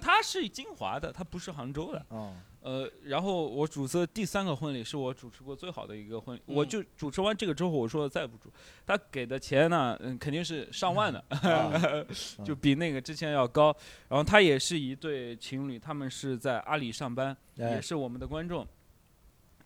[0.00, 2.02] 他是金华的，他不是杭州的。
[2.08, 2.32] 哦，
[2.66, 8.52] 呃，然后我主持的第三个婚礼是我主持过最好的一个婚礼，我嗯就主持完这个之后，我说再不主，
[8.84, 11.24] 他给的钱呢，嗯，肯定是上万的
[12.44, 13.66] 就比那个之前要高。
[14.08, 17.76] 然后他也是一对情侣，他们是在阿里上班，哎。
[17.76, 18.66] 也是我们的观众。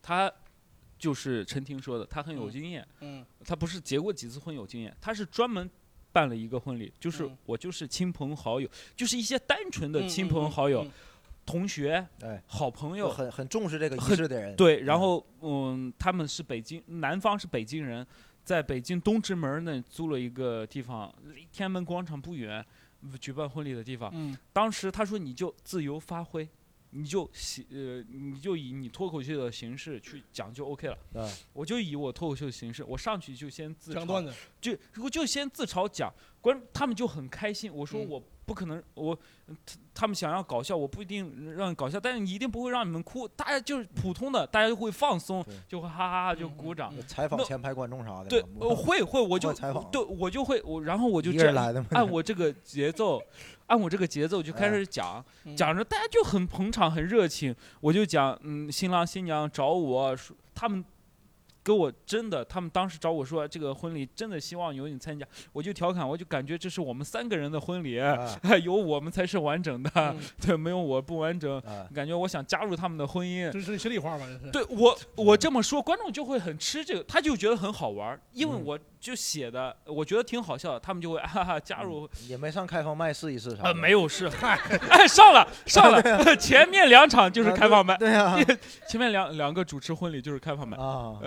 [0.03, 0.31] 他
[0.99, 2.53] 就是陈婷说的，他很有嗯。
[2.53, 3.25] 经验，嗯。
[3.47, 5.71] 他不是结过几次婚有经验，他是专门
[6.13, 7.39] 办了一个婚礼，就是嗯。
[7.47, 10.91] 我就是亲朋好友，就是一些单纯的嗯亲朋好友、嗯
[11.51, 14.55] 同学、哎，好朋友，很很重视这个仪很式的人。
[14.55, 18.07] 对，然嗯后嗯，他们是北京，南方是北京人，
[18.45, 22.65] 在北京东直门那租了一个地方，离天安门广场不远，
[23.21, 24.11] 举办婚礼的地方。
[24.15, 26.49] 嗯当时他说你就自由发挥，
[26.91, 30.99] 你就写呃，你就以你脱口秀的形式去讲就 OK 了。
[31.15, 37.73] 啊，我就以我脱口秀的形式，我上去就先自嘲讲段，子，就我就先自嘲讲，观他们就很开心。
[37.73, 39.17] 我说嗯我不可能，我
[39.65, 46.93] 他他们想要搞笑，我不一定让你搞笑，但是你一定不会让你们哭，大家就是普通的，大家就会放松，就会哈哈哈就嗯鼓掌。
[47.07, 48.25] 采访前排观众啥的。
[48.25, 51.31] 对，会会，我就我对我就会我，然后我就？
[51.91, 53.23] 按我这个节奏，
[53.69, 57.55] 按我这个节奏就开始讲，嗯讲着大家就很捧场，很热情。
[57.81, 60.85] 我就讲，嗯，新郎新娘找我说，他们
[61.63, 68.39] 给我真的，他们当时找我说这个婚礼真的希望有你参加，我就调侃，我就感觉这是我们三个人的婚礼，啊。
[68.65, 70.19] 有我们才是完整的，嗯。
[70.41, 71.59] 对，没有我不完整。
[71.61, 74.27] 啊，感觉我想加入他们的婚姻，这是心里话吧？
[74.27, 74.51] 这是。
[74.51, 78.65] 对我，我这么说，观众就会很吃这个，他就觉得很好玩，因为嗯。
[78.65, 82.09] 我就写的，我觉得挺好笑的，他们就会 哈哈加入。
[82.29, 83.69] 也没上开放麦试一试啥的。
[83.71, 86.03] 呃，没有试，哎，上了上了，
[86.37, 88.39] 前面两场就是啊开放麦， 对啊。
[88.87, 91.19] 前面两两个主持婚礼就是开放麦，啊，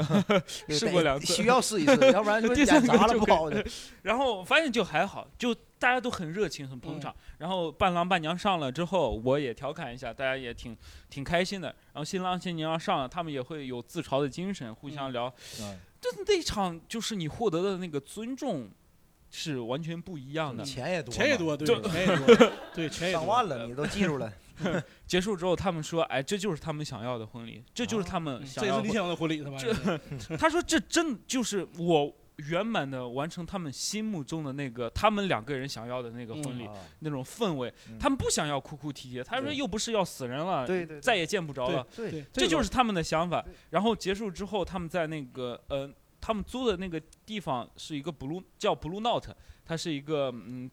[0.70, 3.66] 试过两次需要试一试，要不然就第三演砸了不好的。
[4.04, 7.14] 然后发现就还好，就大家都很热情，很捧场。
[7.40, 10.78] 然后伴郎伴娘上了之后，我也调侃一下，大家也挺
[11.10, 11.70] 挺开心的。
[11.92, 15.34] 然后新郎新娘上了，他们也会有自嘲的精神，互相聊。
[15.60, 18.70] 嗯这那场就是你获得的那个尊重
[19.32, 20.64] 是完全不一样的。
[20.64, 24.32] 钱也多嘛，钱也多，对，钱也多，对，钱也多上万了，你都记住了。
[25.08, 28.84] 结束之后，他们说：“哎，这就是他们想要的婚礼，这就是他们嗯想要的婚。
[28.84, 29.58] 这也是你想要的婚礼是吧？
[30.20, 36.74] 这 他说：“这真就是我圆满的完成他们心目中的那个他们两个人想要的那个婚礼、啊。
[37.00, 37.74] 那种氛围。
[37.90, 38.00] 嗯。
[38.00, 41.86] 他们不想要哭哭啼啼，他说又不是要死人了，对对，再也见不着了。
[41.96, 43.44] 对对，这就是他们的想法。
[43.70, 50.70] 然后结束之后，他们在那个呃，他们租的那个地方是一个 Blue 叫 Blue Note，它是一个嗯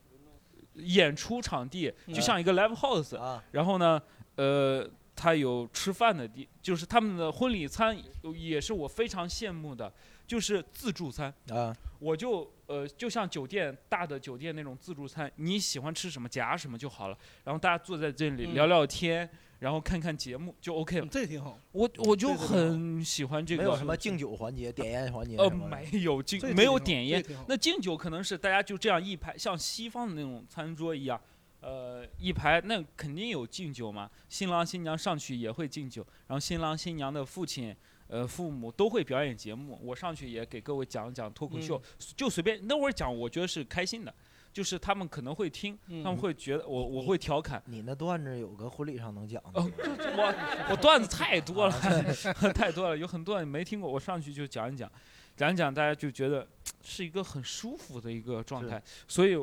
[0.75, 3.17] 演出场地，嗯就像一个 live house。
[3.17, 4.01] 啊，然后呢，
[4.37, 7.97] 呃，他有吃饭的地，就是他们的婚礼餐
[8.35, 9.93] 也是我非常羡慕的，
[10.31, 11.35] 就是自助餐。
[11.49, 17.19] 啊，我就呃，就像酒店大的酒店那种自助餐，你喜欢吃什么夹什么就好了。
[17.43, 19.29] 然后大家坐在这里嗯聊聊天，
[19.59, 21.05] 然后看看节目就 OK 了。
[21.05, 21.59] 嗯这挺好。
[21.73, 31.21] 我我就很喜欢这个，没有什么敬酒环节、点烟环节呃没有敬没有点烟那敬酒可能是大家就这样一排，像西方的那种餐桌一样，
[31.61, 34.09] 呃，一排那肯定有敬酒嘛。
[34.29, 37.75] 新郎新娘上去也会敬酒，然后新郎新娘的父亲、
[38.11, 39.79] 呃父母都会表演节目。
[39.83, 41.83] 我上去也给各位讲讲脱口秀，嗯
[42.17, 44.13] 就随便那会儿讲，我觉得是开心的，
[44.53, 47.63] 就是他们可能会听，嗯他们会觉得我我会调侃。
[47.67, 50.35] 你那段子有个婚礼上能讲的我
[50.71, 51.73] 我段子太多了，
[52.53, 54.91] 太多了，有很多你没听过，我上去就讲一讲，
[55.37, 56.47] 讲一讲，大家就觉得
[56.83, 59.37] 是一个很舒服的一个状态，所以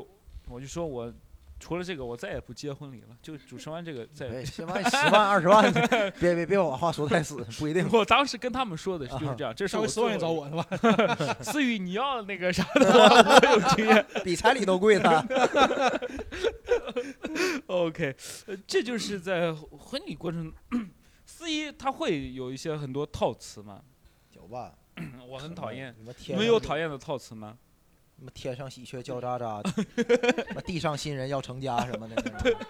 [0.49, 1.13] 我就说我
[1.59, 5.71] 除了这个，我再也不接婚礼了，就主持完这个再十万、 十万、二十万，
[6.19, 7.87] 别别别把话说太死，不一定。
[7.91, 10.65] 我当时跟他们说的就是这样，这是我稍微十万也找我是吧？
[10.77, 11.43] 的。
[11.43, 14.05] 思雨，你要那个啥的 话，我有经验。
[14.23, 15.25] 比彩礼都贵呢。
[17.67, 20.53] OK，呃，这就是在婚礼过程，
[21.25, 23.81] 司仪他会有一些很多套词吗，
[24.33, 24.73] 有吧？
[25.27, 25.95] 我很讨厌。
[26.27, 27.57] 你们有讨厌的套词吗？
[28.17, 29.63] 什么天上喜鹊叫喳喳，
[30.47, 32.15] 什么地上新人要成家什么的。
[32.15, 32.67] 对对，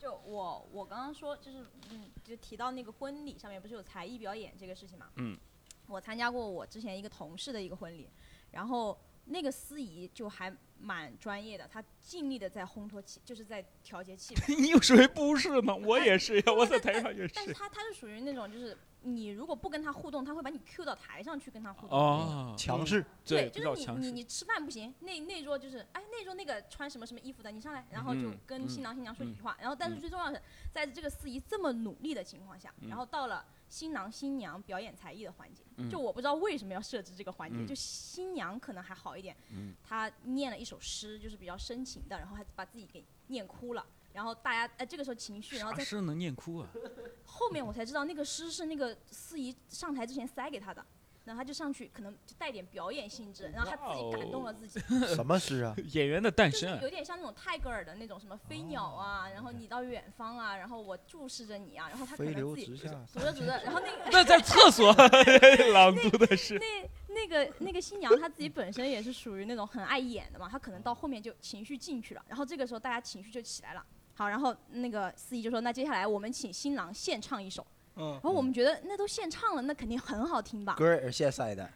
[0.00, 5.06] 就我我我刚刚说就是嗯，就提到那个婚礼上面不是有才艺表演这个事情嘛？
[5.16, 5.38] 嗯，
[5.86, 8.10] 我参加过我之前一个同事的一个婚礼，
[8.50, 14.54] 然后那个司仪就还蛮专业的，他尽力的在烘托气，就是在调节气氛。
[14.60, 15.72] 你有谁不是吗？
[15.76, 17.32] 我也是呀， 我在台上也是。
[17.32, 21.98] 但是他他是属于那种就是你如果不跟他互动，他会把你 Q 到台上去跟他互动。
[21.98, 24.10] 哦，强势，对，就是你较强势。
[24.10, 30.42] 你你吃饭不行，那那桌就是哎那桌那个穿什么什么衣服的，你上来，然后就嗯跟新郎新娘说几嗯句话，然后但是嗯最重要的是，
[30.72, 43.84] 在这个司仪这么努力的情况下，嗯然后到了新郎新娘表演才艺的环节，嗯就我不知道为什么要设置这个环节，嗯就新娘可能还好一点，嗯她念了一首诗，就是比较深情的，然后还把自己给念哭了。
[44.12, 46.68] 然后大家哎，这个时候情绪，然后在啥诗能念哭啊？
[47.24, 50.84] 后面我才知道那个诗是那个司仪上台之前塞给他的，
[51.24, 54.80] 然后他就上去，可能就带点表演性质，然后他自己感动了自己，
[55.14, 55.74] 什么诗啊？
[55.92, 56.80] 演员的诞就是生啊。
[56.82, 64.92] 有点像那种泰戈尔的那种什么飞鸟啊，然后你到远方啊，然后我注视着你啊，然后他可飞能自己流直下，读着读着，然后那个 那在厕所
[65.72, 66.58] 朗读的是。
[66.58, 73.84] 那那个那个新娘她自己本身也是属于那种很爱演的嘛，她可能到后面就情绪进去了，然后这个时候大家情绪就起来了。
[74.14, 80.74] 好，然后那个司仪就说：“那接下来我们请新郎献唱一首。”嗯然，后我们觉得那都现唱了，那肯定很好听吧？
[80.76, 81.70] 歌儿也是现塞的，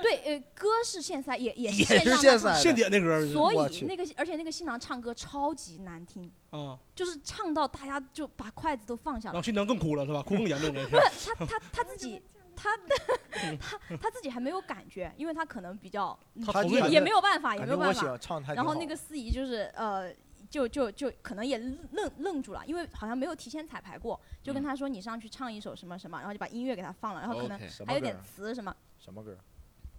[0.00, 2.54] 对，呃，歌是现塞，也也是现塞的。
[2.54, 9.44] 现点的歌儿是所我去以那个而且那个新郎唱歌超级难听，啊，就是唱到大家就把筷子都放下了然后。
[9.44, 10.22] 新娘更哭了是吧？
[10.22, 10.86] 哭更严重了。
[10.88, 12.22] 不是他他他自己
[12.54, 12.76] 他
[13.58, 16.16] 他他自己还没有感觉，因为他可能比较
[16.46, 18.16] 他也也没有办法，也没有办法。
[18.54, 20.14] 然后那个司仪就是呃，
[20.50, 28.20] 就就就可能也愣愣住了，因为好像没有提前彩排过，就跟嗯他说你上去唱一首什么什么，然后就把音乐给他放了，然后可能 OK 什么还有点儿？
[28.22, 29.36] 词什么，什么歌？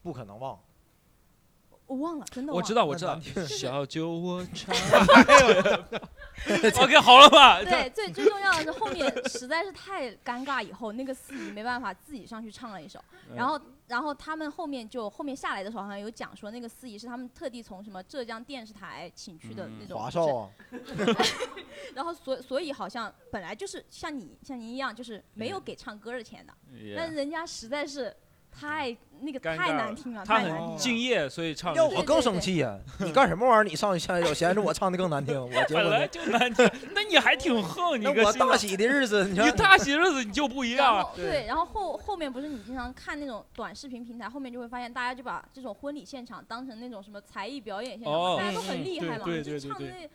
[0.01, 0.59] 不可能忘。
[1.87, 2.67] 我忘了，真的我忘了。
[2.67, 2.85] 知道。
[2.85, 4.75] 我知道小酒窝长。
[6.81, 7.63] OK，好了吧？
[7.63, 13.35] 对，最最重要的是后面实在是太尴尬，以后那个司仪没办法自己上去唱了一首，嗯。
[13.35, 19.77] 然后然后他们后面就后面下来的时候好像有讲说那个司仪是他们特地从什么浙江电视台请去的嗯。
[19.79, 20.49] 那种，华少啊，
[21.95, 25.63] 然后所所以好像本来就是像你像您一样就是没有嗯。
[25.63, 26.53] 给唱歌的钱的。
[26.95, 28.15] 但人家实在是
[28.59, 30.69] 太那个太难听了，他太难听了。
[30.69, 31.75] 很敬业，所以唱。
[31.75, 32.77] 要我更生气呀！
[32.99, 33.63] 你干什么玩意儿？
[33.63, 36.07] 你上去现在有嫌着我唱的更难听，我结本来。
[36.07, 50.09] 就难听，那你还挺横，你那我大喜的日子，你你大喜日子你就不一样对，然后后后面不是你经常看那种短视频平台，后面就会发现大家就把这种婚礼现场当成那种什么才艺表演现场，哦大家都很厉害嘛，对对就对对唱的那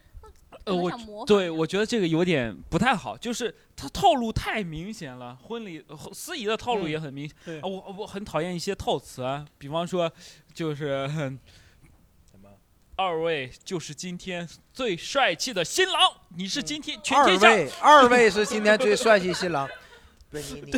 [0.64, 5.37] 呃，我对我觉得这个有点不太好，就是他套路太明显了。
[5.43, 10.11] 婚礼呃司仪的套路嗯也很明显、对啊，我我很讨厌一些套词啊，比方说
[10.55, 11.39] 就是哼
[12.31, 12.49] 什么？
[12.95, 19.68] 二位就是今天最帅气的新郎，你是今天全二天下位，二位是今天最帅气新郎。
[20.31, 20.70] 不是你你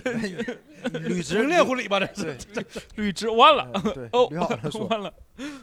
[0.67, 1.99] 你吕直纯练婚礼吧？
[2.01, 2.64] 这是对
[2.97, 3.70] 吕直完了。
[3.74, 4.26] 嗯对哦
[4.89, 5.12] 完了，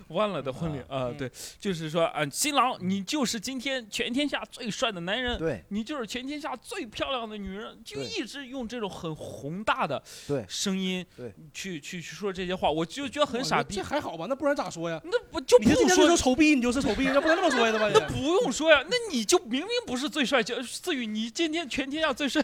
[0.07, 13.83] 完了的婚礼啊、嗯对，就是说啊，新郎你就是今天全天下最帅的男人，对你就是全天下最漂亮的女人，就一直用这种很宏大的对声音对去去去说这些话，我就觉得很傻逼这。
[13.83, 14.25] 还好吧？
[14.29, 15.01] 那不然咋说呀？
[15.03, 17.89] 那不就不说说丑逼，你就是丑逼，那不能这么说呀，对吧？
[17.93, 22.41] 那不用说呀，那你就明明不是最帅就，思雨，你今天全天下最帅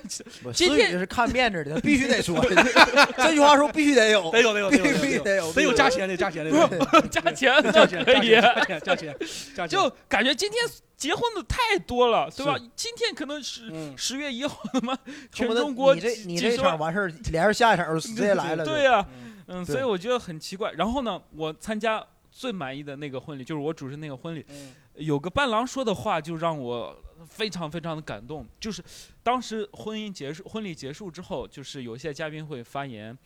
[0.53, 2.37] 今天思雨是看面子的，必须得说。
[3.17, 5.73] 这句话说必须得有，得有得有得有必须得有，得有。
[5.73, 9.15] 加钱的加钱的，对 加钱加钱可以，加钱加钱
[9.55, 10.61] 加钱， 就感觉今天
[10.95, 12.57] 结婚的太多了，对吧？
[12.75, 13.93] 今天可能是嗯。
[13.97, 14.97] 十月一号他妈
[15.31, 18.65] 全中国你这几你这场完事儿，连着下一场直接来了。
[18.65, 19.05] 对呀、
[19.47, 19.65] 嗯。
[19.65, 20.71] 所以我觉得很奇怪。
[20.71, 24.73] 然后呢，我参加最满意的那个婚礼，就是我主持那个婚礼，嗯。
[24.95, 28.47] 有个伴郎说的话就让我非常非常的感动。
[28.59, 28.83] 就是
[29.23, 33.17] 当时婚姻结束，婚礼结束之后，就是有一些嘉宾会发言，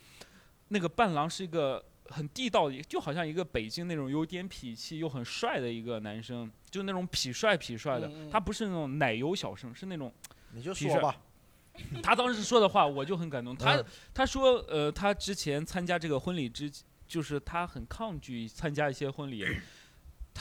[0.70, 10.12] 那个伴郎是一个很地道的，就好像一个北京那种有点痞气又很帅的一个男生，就那种痞帅痞帅的，他不是那种奶油小生，是那种。
[10.54, 11.16] 你就说吧，
[12.04, 13.56] 他当时说的话，我就很感动。
[13.56, 16.70] 他、嗯他说，呃，他之前参加这个婚礼之，
[17.08, 19.46] 就是他很抗拒参加一些婚礼，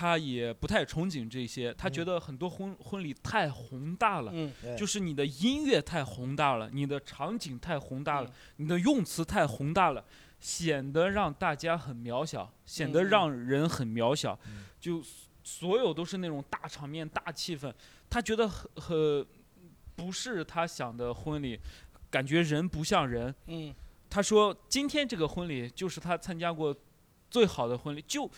[0.01, 1.75] 他也不太憧憬这些。
[1.75, 10.03] 他觉嗯得很多婚婚礼太宏大了，嗯就是你的音乐太宏大了，你的场景太宏大了，嗯你的用词太宏大了，
[10.39, 15.03] 显得让大家很渺小，显得让人很渺小，嗯就
[15.45, 17.71] 所有都是那种大场面、大气氛。
[18.09, 19.27] 他觉得很很
[19.95, 21.61] 不是他想的婚礼，
[22.11, 23.35] 感觉人不像人。
[23.49, 23.75] 嗯
[24.09, 26.75] 他说今天这个婚礼就是他参加过
[27.31, 28.29] 最好的婚礼，就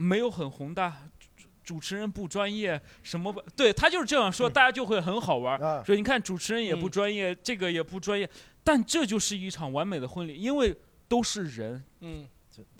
[0.00, 0.96] 没有很宏大，
[1.36, 6.90] 主主持人不专业，什么不对他就是这样说，大家就会很好玩说你看主持人也不嗯。
[6.90, 8.28] 专业，这个也不专业，
[8.64, 10.74] 但这就是一场完美的婚礼，因为
[11.06, 12.26] 都是人，嗯，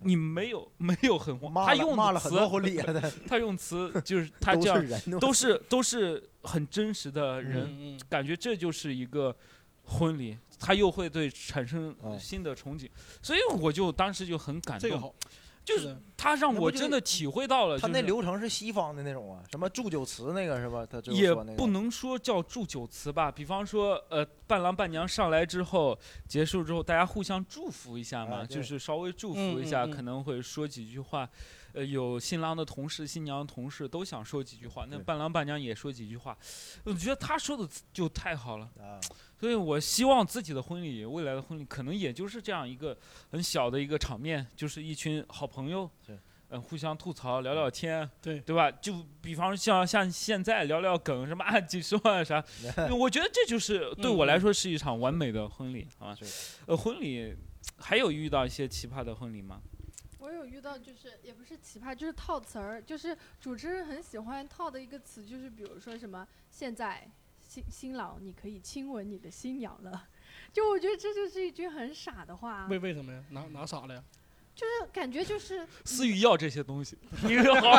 [0.03, 5.62] 你没有没有很宏，骂了他用的骂了很多词， 他用词就是他都这样人，都是。
[5.68, 9.37] 都是很真实的人，嗯嗯感觉这就是一个
[9.85, 12.89] 婚礼，他又会对产生哦新的憧憬，
[13.23, 15.14] 所以我就当时就很感动，这个好，
[15.64, 20.84] 就是他让我真的体会到了，他那流程是西方的那种啊，什么祝酒词那个是吧？
[20.84, 25.96] 他最后也说那个不能说叫祝酒词吧，比方说，呃，伴郎伴娘上来之后，
[26.26, 31.28] 结束之后，大家互相祝福一下嘛，啊就是稍微祝嗯福一下，嗯嗯可能会说几句话。
[31.73, 36.37] 呃，有新郎的同事、新娘的同事都想说几句话，那伴郎伴娘也说几句话，
[36.85, 38.71] 我觉得他说的就太好了。
[38.79, 39.01] 啊，
[39.39, 42.97] 所以我希望自己的婚礼，未来的婚礼，可能也就是这样一个
[43.31, 46.18] 很小的一个场面，就是一群好朋友是，
[46.49, 48.71] 嗯、互相吐槽、聊聊天，对对吧？
[48.71, 52.45] 就比方像像现在聊聊梗，什么啊几十万啥，
[52.99, 56.14] 我觉得这就是对我来说是一场完美的婚礼啊。
[56.14, 57.37] 是呃，婚礼
[57.77, 59.61] 还有遇到一些奇葩的婚礼吗？
[60.31, 67.05] 我有遇到，就是也不是奇葩，就是套词儿，就是主持人很喜欢套的一个词，就是比如说什么现在
[67.41, 70.09] 新新郎你可以亲吻你的新娘了，
[70.55, 73.24] 就我觉得这就是一句很傻的话，为为什么呀？
[73.31, 74.05] 哪哪傻了呀？
[74.61, 77.78] 就是感觉就是思雨要这些东西，你好好，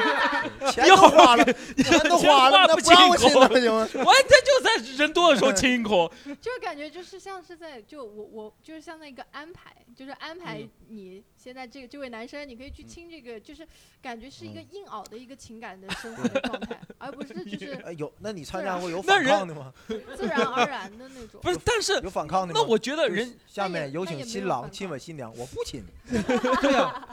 [0.72, 1.44] 钱都花了，
[1.76, 3.88] 钱都花了，那不不让我亲口亲那行吗？
[4.06, 6.10] 我这就在人多的时候亲一口，
[6.40, 13.68] 就是感觉就是像是在就我我就是像那个安排，就是安排嗯你现在这个这位男生，你可以去亲这个，就是
[14.00, 19.70] 感觉是一个嗯硬熬的一个情感的生活的状态，而不是 就是哎，有，那你参加过有反抗的吗？
[20.16, 21.38] 自然而然的那种。
[21.42, 22.60] 不是，但是有反抗的吗？
[22.62, 25.84] 那我觉得人，下面有请新郎亲吻新娘，我不亲。
[26.62, 27.08] 对 呀，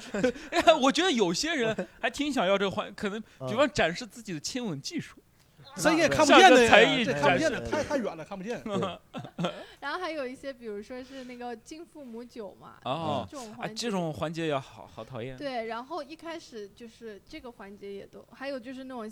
[0.51, 5.17] 哎，我觉得有些人还挺想要这个环，可能比嗯方展示自己的亲吻技术。
[5.77, 8.61] 这也对看不见的才艺这看不见的，展示太太远了，看不见。
[9.79, 13.81] 然后还有一些，比如说是那个敬父母酒嘛，哦哎，这种环节。
[13.85, 15.37] 这种环节也好好讨厌。
[15.37, 19.09] 对，然后一开始就是这个环节也都，还有就是那种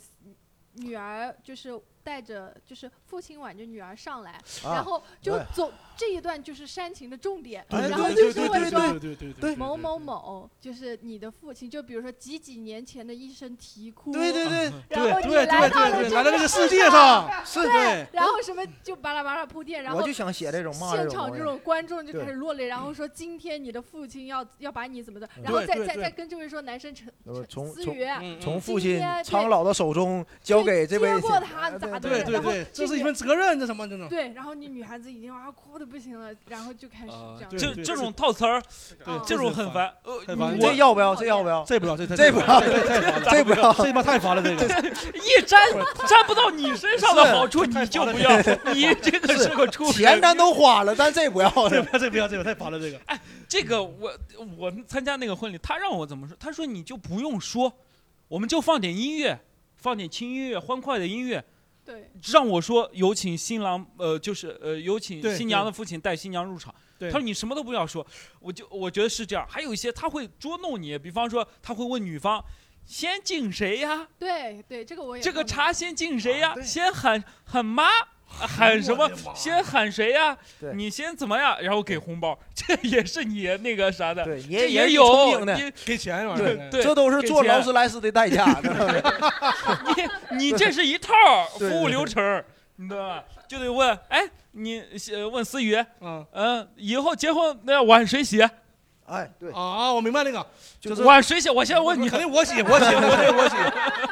[0.73, 1.79] 女儿就是
[2.09, 4.31] 带着就是父亲挽着女儿上来，
[4.63, 34.07] 啊然后就哎走这一段就是煽情的重点，然后对对对就是会说对对对对某某某就是你的父亲，就比如说几几年前的一声啼哭，对对对，然后你对对来到了对对，这来到这个世界上，是对，然后什么就巴拉巴拉铺垫，然后我就想写这种骂现场这种观众就开始落泪，然后说今天你的父亲要要把你怎么的，嗯然后再再再跟这位说男生陈思雨，嗯从嗯父亲天苍老的手中交给这位接过他咋的对对对，这是一份责任，这什么这种。
[34.07, 38.61] 对，然后你女孩子已经啊哭的不行了，然后就开始啊这样，这这种套词儿，
[39.25, 39.93] 这种很烦。
[40.03, 41.15] 呃，太烦了这要不要？
[41.15, 41.63] 这要不要？
[41.65, 44.65] 这不要，这太这不要这太烦了，这不要这他妈太烦了，这个。
[45.19, 45.59] 一沾
[46.07, 48.37] 沾不到你身上的是好处，你就不要。
[48.73, 49.93] 你这个是个畜生。
[49.93, 51.49] 钱咱都花了，但这不要。
[51.69, 52.99] 这不要，这不要，这个太烦了，这个。
[53.47, 54.11] 这个我
[54.57, 56.37] 我们参加那个婚礼，他让我怎么说？
[56.39, 57.73] 他说你就不用说，
[58.27, 59.39] 我们就放点音乐，
[59.75, 61.43] 放点轻音乐，欢快的音乐，
[61.89, 66.73] 对，让我说有请新郎，呃，就是呃有请对新娘的父亲带新娘入场。
[66.99, 68.05] 对他说你什么都不要说，
[68.39, 69.43] 我就我觉得是这样。
[69.49, 72.43] 还有一些他会捉弄你，比方说他会问女方。
[72.85, 74.07] 先敬谁呀？
[74.17, 76.55] 对对，这个我也这个碰到茶先敬谁呀？
[76.57, 77.87] 啊先喊喊妈，
[78.29, 79.09] 喊什么？
[79.35, 80.37] 先喊谁呀？
[80.59, 81.57] 对你先怎么样？
[81.61, 88.45] 然后给红包， 这也是你那个啥的，这也是有你给钱玩意对儿，对这都是给钱做劳斯莱斯的代价。
[90.31, 91.13] 你你这是一套
[91.57, 92.45] 对服务流程儿，
[92.77, 93.23] 你知道吧？
[93.47, 94.21] 就得问，哎，
[94.51, 95.85] 你呃问思雨，啊
[96.31, 98.47] 嗯，以后结婚那碗谁洗？
[99.09, 99.91] 哎，对，啊！
[99.91, 100.45] 我明白那个，
[100.79, 101.49] 就是我谁洗？
[101.49, 103.55] 我先问你，肯定我洗，我洗，我洗，我洗，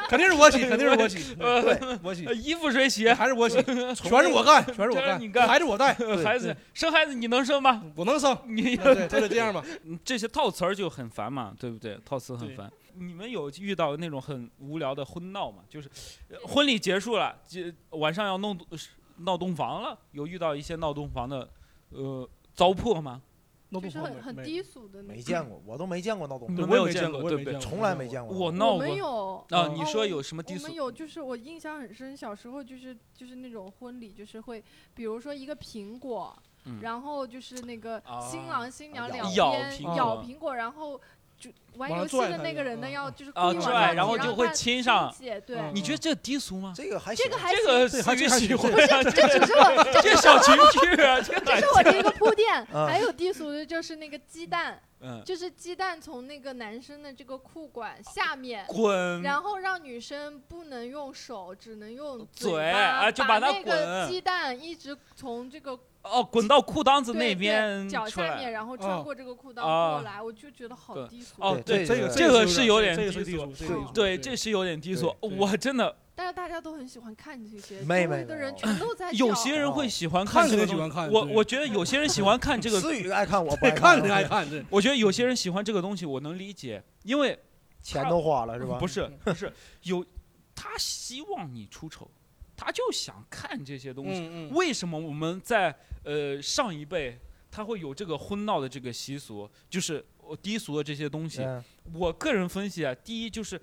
[0.10, 3.08] 肯定是我洗， 肯定是我洗，对，我洗呃，衣服谁洗？
[3.14, 7.84] 还是我洗，全是我干，全是我干，全是你干孩子我带， 呃孩子生孩子你能生吗？
[7.96, 9.64] 我能生，你对，就得这样吧。
[9.84, 12.00] 嗯这些套词儿就很烦嘛，对不对？
[12.04, 12.72] 套词很烦。
[13.00, 15.60] 你们有遇到那种很无聊的婚闹吗？
[15.70, 15.88] 就是
[16.30, 18.58] 呃婚礼结束了，结晚上要弄
[19.18, 21.48] 闹洞房了，有遇到一些闹洞房的
[21.90, 23.22] 呃糟粕吗？
[23.72, 25.16] 就是很很没没低俗的那种。
[25.16, 28.38] 没见过，我都没见过闹洞对房，我也没见没有见过从来没见过。
[28.38, 29.68] 我闹过我们有啊！
[29.68, 30.76] 哦你说有什么低俗我们？
[30.76, 34.64] 有，就是我印象很深，小时候就是就是那种婚礼，就是会，
[34.94, 41.00] 比如说一个苹果，嗯然后就是那个新啊郎新娘两咬边苹果咬苹果，然后
[41.40, 46.74] 就玩游戏的那个人呢，要就是啊故意往拽然后就会亲上对，嗯你觉得这低俗吗？
[46.76, 47.66] 这个还行这个还这行。
[47.68, 58.66] 个还这还喜欢行这呀，这 这只是我，这这小情趣啊，这 这是我的一个铺垫，啊还有低俗的就是那个鸡蛋，嗯，就是鸡蛋从那个男生的这个裤管下面。
[58.68, 62.52] 滚，然后让女生不能用手，只能用嘴
[63.14, 71.36] 就把它那个鸡蛋一直从这个哦，滚到裤裆子那边脚下面，然后穿哦过这个裤裆啊过来，我就觉得好低俗。
[71.40, 73.86] 哦，对这个这个是有点低俗。
[73.94, 84.66] 对，这是有点低俗，我真的但是大家都很喜欢看这些，没没周围的人全都在 有些人会喜欢看这个东西肯定喜欢看对我我觉得有些人喜欢看这个，思雨爱看，我不爱看看，人爱看这。
[84.72, 87.38] 我觉得有些人喜欢这个东西，我能理解，因为
[87.84, 88.80] 钱都花了是吧？
[88.80, 89.54] 不是不是
[89.84, 90.04] 有
[90.56, 92.10] 他希望你出丑，
[92.56, 94.22] 他就想看这些东西。
[94.22, 97.16] 嗯嗯，为什么我们在呃上一辈
[97.52, 101.44] 他会有这个婚闹的这个习俗，就是呃低俗的这些东西？
[101.44, 101.64] 嗯
[101.94, 103.62] 我个人分析啊，第一就是。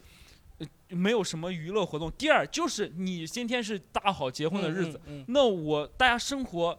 [0.59, 2.11] 呃没有什么娱乐活动。
[2.13, 6.79] 第二就是你今天是大好结婚的日子，嗯，嗯那我大家生活，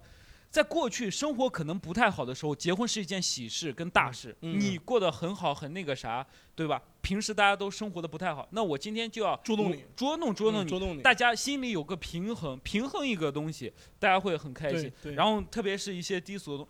[0.50, 6.82] 在过去生活可能不太好的时候，结婚是一件喜事跟大事，嗯你过得很好很那个啥，对吧？
[7.02, 14.92] 平时大家都生活的不太好，那我今天就要捉弄你捉弄捉弄你，嗯捉弄你，大家心里有个平衡，平衡一个东西，大家会很开心。
[15.14, 16.68] 然后特别是一些低俗的东，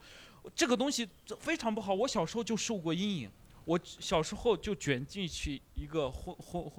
[0.54, 1.94] 这个东西非常不好。
[1.94, 3.30] 我小时候就受过阴影，
[3.64, 6.72] 我小时候就卷进去一个婚婚婚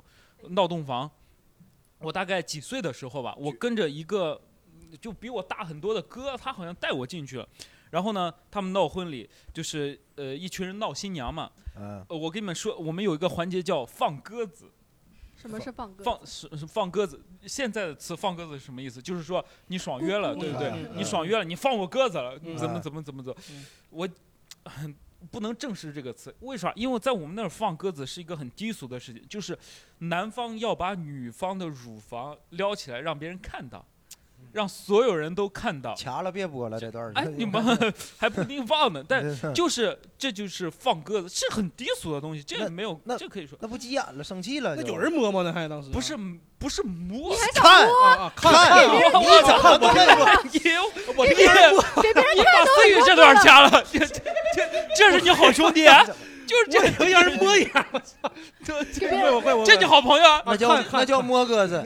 [0.50, 1.10] 闹洞房。
[2.00, 4.40] 我大概几岁的时候吧，我跟着一个
[5.02, 7.50] 就比我大很多的哥，他好像带我进去了。
[7.90, 11.50] 然后呢，他们闹婚礼，就是呃一群人闹新娘嘛。
[11.76, 14.70] 嗯，呃，我跟你们说，我们有一个环节叫放鸽子。
[15.36, 16.04] 什么是放歌？
[16.04, 19.02] 放是是放鸽子，现在的词放鸽子是什么意思？
[19.02, 20.70] 就是说你爽约了，对不对？
[20.70, 23.66] 嗯你爽约了，你放我鸽子了，嗯怎么怎么怎么怎么嗯？
[23.92, 24.10] 我
[24.66, 24.94] 很
[25.32, 26.72] 不能正视这个词，为啥？
[26.76, 29.58] 因为在我们那儿放鸽子是一个很低俗的事情，就是
[30.00, 33.86] 男方要把女方的乳房撩起来让别人看到，
[34.52, 35.94] 让所有人都看到。
[35.96, 37.12] 掐了别播了这段。
[37.16, 37.64] 哎， 你们
[38.18, 39.24] 还不一定放呢，但
[39.54, 43.58] 就是这就是放鸽子，是很低俗的东西，这个没有，那这可以说。
[43.62, 44.76] 那不急眼了，生气了。
[44.76, 45.42] 那有人摸吗？
[45.44, 45.90] 那还当时？
[45.90, 46.18] 不是
[46.60, 48.52] 不是摸，看啊啊，看。
[48.52, 50.26] 看，我你怎么不看我？
[50.44, 50.60] 你
[51.16, 56.06] 我你你把思雨这段掐了，这这这这是你好兄弟，啊
[56.48, 58.32] 就是这我让人摸一下，我操！
[59.00, 60.42] 给别人怪我怪我，这就好朋友啊。
[60.46, 61.84] 那叫那叫摸鸽子。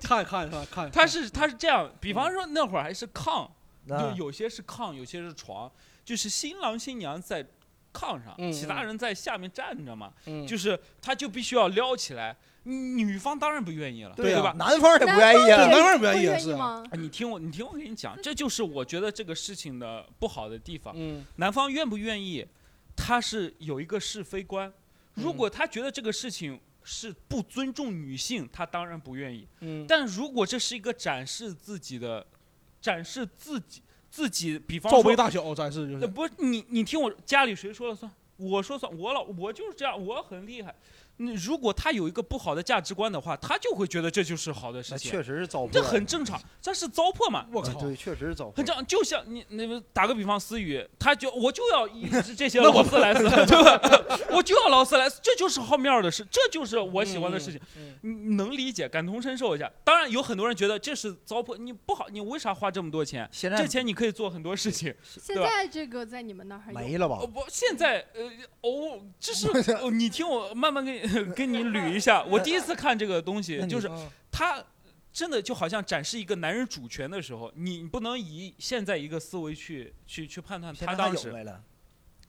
[0.00, 3.48] 看看看看， 他是他是这样，比方说那会儿还是炕，
[3.88, 5.70] 就啊有些是炕，有些是床，
[6.04, 7.44] 就是新郎新娘在
[7.92, 12.34] 炕上，嗯其他人在下面站着嘛，嗯就是他就必须要撩起来，
[12.64, 14.54] 女方当然不愿意了，对啊吧？
[14.56, 15.66] 男方也不愿意对啊。
[15.66, 16.84] 男方也不愿意不啊是吗？
[16.90, 20.94] 啊你听我，你听我给你讲，这就是我觉得这个事情的不好的地方。
[20.96, 22.46] 嗯男方愿不愿意，
[23.02, 24.72] 他是有一个是非观。
[25.14, 29.46] 如嗯果他觉得这个事情是不尊重女性，他当然不愿意。
[29.60, 32.24] 嗯，但如果这是一个展示自己的，
[32.80, 38.10] 展示自己自己，比方说，罩杯大小展示就是，呃不是你你听我家里谁说了算？
[38.36, 40.74] 我说算，我老我就是这样，我很厉害。
[41.18, 45.70] 你如果他有一个不好的价值观的话，他就会觉得这就是好的事情，确实是糟粕。
[45.70, 47.46] 这很正常，这是糟粕嘛。
[47.52, 48.56] 我靠，哎对，确实是糟粕。
[48.56, 53.78] 很正常，就像你那个打个比方，思雨，他就我就要一这些 劳斯莱斯，对吧？
[54.32, 57.60] 我就要劳斯莱斯，这就是好面儿的事，这就是我喜欢的事情。
[57.76, 59.70] 嗯你你能理解，感同身受一下。
[59.84, 63.28] 当然有很多人觉得这是糟粕，你不好，你为啥花这么多钱？
[63.30, 64.92] 现在这钱你可以做很多事情。
[65.04, 67.26] 现对吧在这个在你们那儿还有没了吧哦？
[67.26, 68.24] 不，现在呃
[68.62, 69.46] 哦，这是
[69.80, 71.01] 哦，你听我慢慢给你
[71.34, 72.22] 跟你捋一下。
[72.28, 74.64] 我第一次看这个东西就是啊他
[75.12, 81.34] 真的就好像展示一个男人主权的时候，你不能以现在一个思维去去去判断他当时。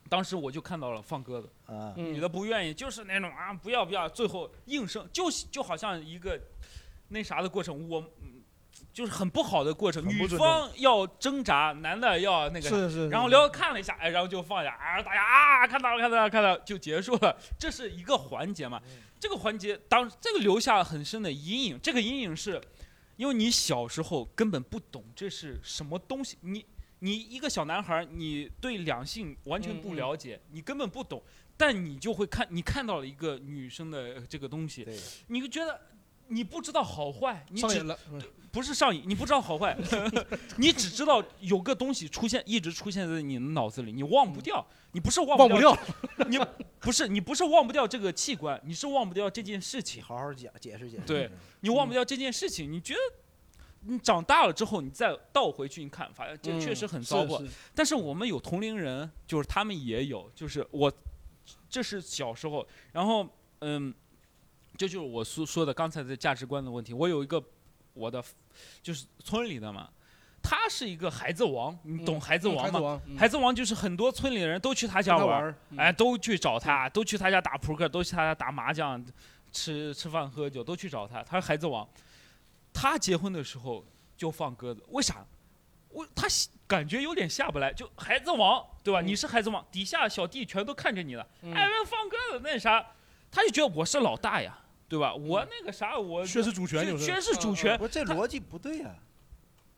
[0.10, 1.50] 当时我就看到了放鸽子，
[1.96, 6.40] 女的不愿意，就是那种啊不要不要，最后硬生，就就好像一个
[7.08, 8.33] 那啥的过程，我嗯
[8.94, 12.70] 就是很不好的过程，女方要挣扎，男的要那个啥。
[12.70, 17.36] 是是，然后聊看了一下，哎，然后就放下，啊，大家啊，看到了，看到了，看到了，就结束了。
[17.58, 18.80] 这是一个环节嘛？
[19.20, 21.80] 这个环节当这个留下很深的阴影。
[21.82, 22.62] 这个阴影是，
[23.18, 26.64] 因为你小时候根本不懂这是什么东西，你
[27.00, 31.24] 你一个小男孩儿，你对两性完全不嗯嗯了解，你根本不懂，
[31.58, 34.88] 但你就会看，你看到了一个女生的这个东西，
[35.28, 35.82] 你就觉得
[36.28, 37.84] 你不知道好坏，你只
[38.52, 39.76] 不是上瘾，你不知道好坏，
[40.58, 44.66] 你只知道有个东西出现，一直出现在你的脑子里，你忘不掉。
[44.96, 45.76] 你不是忘不忘不掉，
[46.28, 46.40] 你
[46.80, 51.04] 不是你不是忘不掉这个器官，你是忘不掉这件事情，好好解解释解释。
[51.08, 51.28] 对
[51.62, 52.72] 你忘不掉这件事情。
[52.72, 53.00] 你觉得
[53.88, 57.44] 你长大了之后，你再倒回去，你看，发现这嗯确实很糟粕。
[57.74, 60.94] 但是我们有同龄人，就是他们也有，就是我，
[61.68, 63.28] 这是小时候，然后
[63.62, 63.92] 嗯，
[64.84, 66.94] 这就是我说说的刚才的价值观的问题。
[66.94, 67.42] 我有一个
[67.94, 68.22] 我的
[68.82, 69.90] 就是村里的嘛，
[70.42, 72.64] 他是一个孩子王，你懂孩子嗯王吗？
[72.66, 79.02] 孩子王，嗯孩子王就是很多村里的人都去他家玩哎，都去找他，都去他家打扑克，都去他家打麻将，
[79.54, 81.24] 吃吃饭喝酒，都去找他。
[81.24, 81.88] 他是孩子王，
[82.74, 83.86] 他结婚的时候
[84.18, 85.26] 就放鸽子，为啥？
[85.92, 86.28] 我他
[86.68, 89.00] 感觉有点下不来，就孩子王对吧？
[89.00, 92.86] 嗯你是孩子王，底下小弟全都看着你了，嗯哎，放鸽子那啥，
[93.32, 94.60] 他就觉得我是老大呀，
[94.94, 95.16] 对吧？
[95.16, 98.94] 我那个啥，我宣誓主权就是宣誓主权，不是这逻辑不对呀、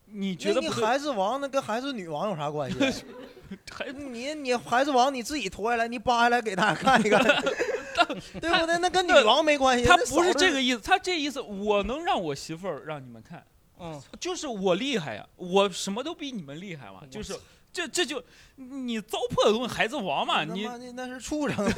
[0.07, 0.73] 你觉得你得？
[0.73, 3.05] 孩子王那跟孩子女王有啥关系？
[3.71, 7.23] 孩 你你孩子王你自己脱下来，你扒下来给大家看一看，
[8.41, 8.77] 对不对？
[8.79, 9.85] 那跟女王没关系。
[9.85, 13.41] 他不是这个意思，他这意思，我能让我媳妇儿让你们看。
[13.79, 17.37] 嗯，就是我厉害呀，我什么都比你们厉害嘛，就是
[17.71, 18.21] 这这就
[18.55, 21.71] 你糟粕的东西，孩子王嘛，你那是畜生。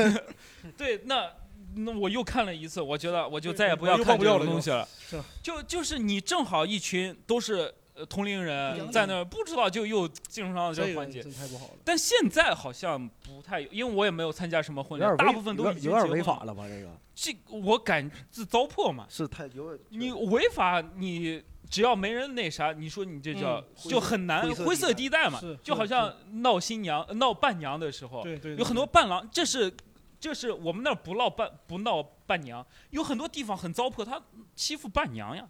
[0.75, 1.29] 对那
[1.75, 11.21] 那我又看了一次，我觉得我就再也不要看这种东西了是，就就是你正好一群都是呃同龄人在那儿，不知道就又进入上了这这个个环节。
[11.21, 11.73] 真太不好了。
[11.83, 16.63] 但现在好像不太有，因为我也没有参加什么婚礼大部分都有已经点有点违结婚法了吧？
[16.67, 28.25] 这个这我感自糟粕嘛，是太有点你违法，你只要没人那啥，你说你这叫、嗯就很难灰色地带嘛是，就好像闹新娘、闹伴娘的时候，
[28.57, 29.71] 有很多伴郎，这是
[30.19, 34.21] 这是我们那儿不闹伴不闹伴娘，有很多地方很糟粕，他
[34.55, 35.47] 欺负伴娘呀，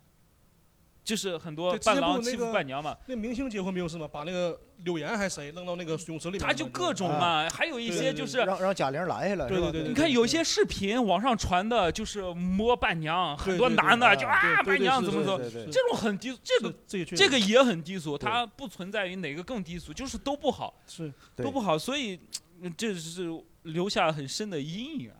[1.03, 4.07] 就是很多对之前伴郎欺负伴娘嘛，那明星结婚不就是吗？
[4.11, 7.19] 把那个柳岩还谁扔到那个泳池里他就各种啊。
[7.19, 8.37] 嘛，还有一对对对些就是。
[8.39, 15.39] 让让贾玲拦下来，对对对对你看有些视频网上传的，就是摸伴娘，很多对对男的就啊对对伴娘怎么怎么，
[15.71, 18.29] 这种很低，这个这个这个也很低俗，对。
[18.29, 21.11] 它不存在于哪个更低俗，就是都不好，是。
[21.35, 22.19] 对都不好，所以
[22.61, 23.31] 嗯这是
[23.73, 25.15] 留下很深的阴影啊。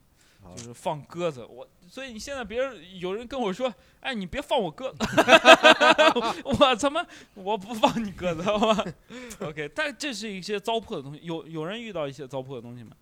[0.56, 4.98] 就是放鸽子，我所以你现在别人有人跟我说，哎，你别放我鸽子，
[6.45, 8.86] 我他妈我不放你鸽子，好吧？
[9.41, 12.95] OK，但这是一些糟粕的东西，有有人遇到一些糟粕的东西吗？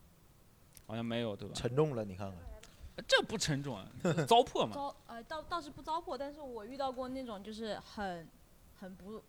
[0.87, 1.53] 好像没有，对吧？
[1.53, 2.37] 沉重了，你看看。
[3.07, 3.85] 这不沉重啊，
[4.27, 4.71] 糟粕嘛。
[4.73, 8.27] 糟呃倒倒是不糟粕，但是我遇到过那种就是很
[8.79, 9.21] 很不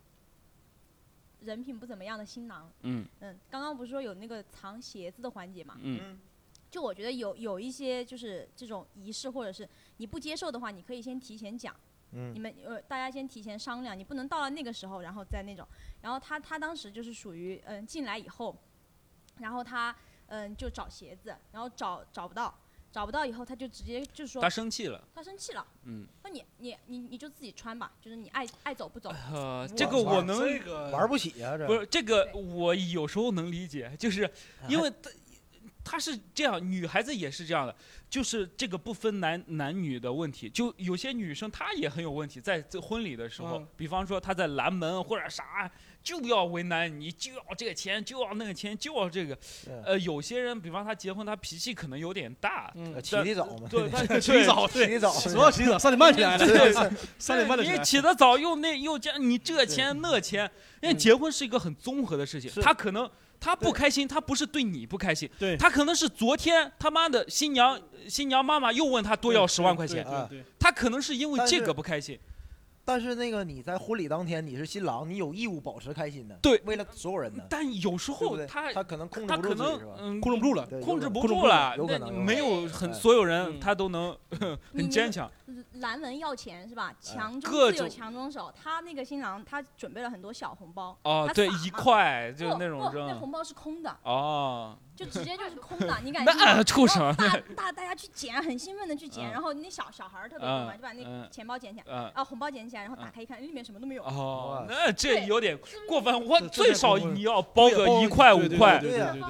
[1.41, 2.71] 人品不怎么样的新郎。
[2.83, 5.79] 嗯嗯，刚刚不是说有那个藏鞋子的环节嘛？
[5.81, 6.19] 嗯
[6.69, 9.67] 就我觉得有有一些就是这种仪式，或者是
[9.99, 11.75] 你不接受的话，你可以先提前讲，
[12.13, 15.67] 嗯你嗯们呃大家先提前商量，你不能到了那个时候，然后再那种。
[16.03, 18.55] 然后他他当时就是属于嗯进来以后，
[19.39, 19.95] 然后他
[20.27, 22.53] 嗯就找鞋子，然后找找不到，
[22.97, 29.11] 找不到以后他就直接就说他生气了，他生气了，嗯，那你你你你就自己穿吧，就是你爱爱走不走。
[29.31, 34.31] 呃，这个我能这个玩不起啊，这不是这个，我有时候能理解，就是
[34.67, 34.91] 因为
[35.87, 37.75] 他他是这样，女孩子也是这样的，
[38.11, 43.69] 就是这个不分男男女的问题，就有些女生她也很有问题，在这婚礼的时候，嗯。
[43.77, 45.71] 比方说她在拦门或者啥，
[46.03, 49.39] 就要为难你，就要这个钱，就要那个钱，就要这个。
[49.87, 60.51] 呃，有些人，比方他结婚，他脾气可能有点大，嗯呃，起得早嘛，对，他 起得早，起得早，主要起得早， 三点半起来对了，三点半就起来你起得早又那又这，你这钱那钱，
[60.83, 62.61] 因为嗯结婚是一个很综合的事情，是。
[62.61, 63.09] 他可能
[63.47, 70.05] 他不开心，他不是对你不开心，对，他可能是昨天他妈的新娘新娘妈妈又问他多要十万块钱，
[70.59, 72.19] 他可能是因为这个不开心，
[72.87, 76.63] 但是那个你在婚礼当天你是新郎，你有义务保持开心的，对。
[76.65, 78.13] 为了所有人的，但有时？
[78.13, 79.95] 候他他可能控制不住自己是吧？
[79.99, 83.61] 嗯控制不住了，对控制不住了，有可能没有很哎所有人嗯。
[83.61, 84.17] 他都能
[84.73, 85.29] 很坚强，
[85.75, 86.95] 拦门要钱是吧？
[87.01, 88.53] 强中自有强中手。
[88.55, 96.63] 他那个新郎他准备了很多小红包，哦，对，一块就是那种不那，红包是空的，哦，就直接就是空的，你敢那？
[96.65, 102.11] 畜生然后大 大大家去捡，很兴奋的去捡，嗯然后那小小孩儿特别多嘛，嗯就把那钱包捡起来，嗯。
[102.15, 104.03] 啊红包捡起来，然后打开一看，里面什么都没有。
[104.05, 106.27] 哦，那这有点过分。
[106.27, 108.81] 我最少你要包个一块五块，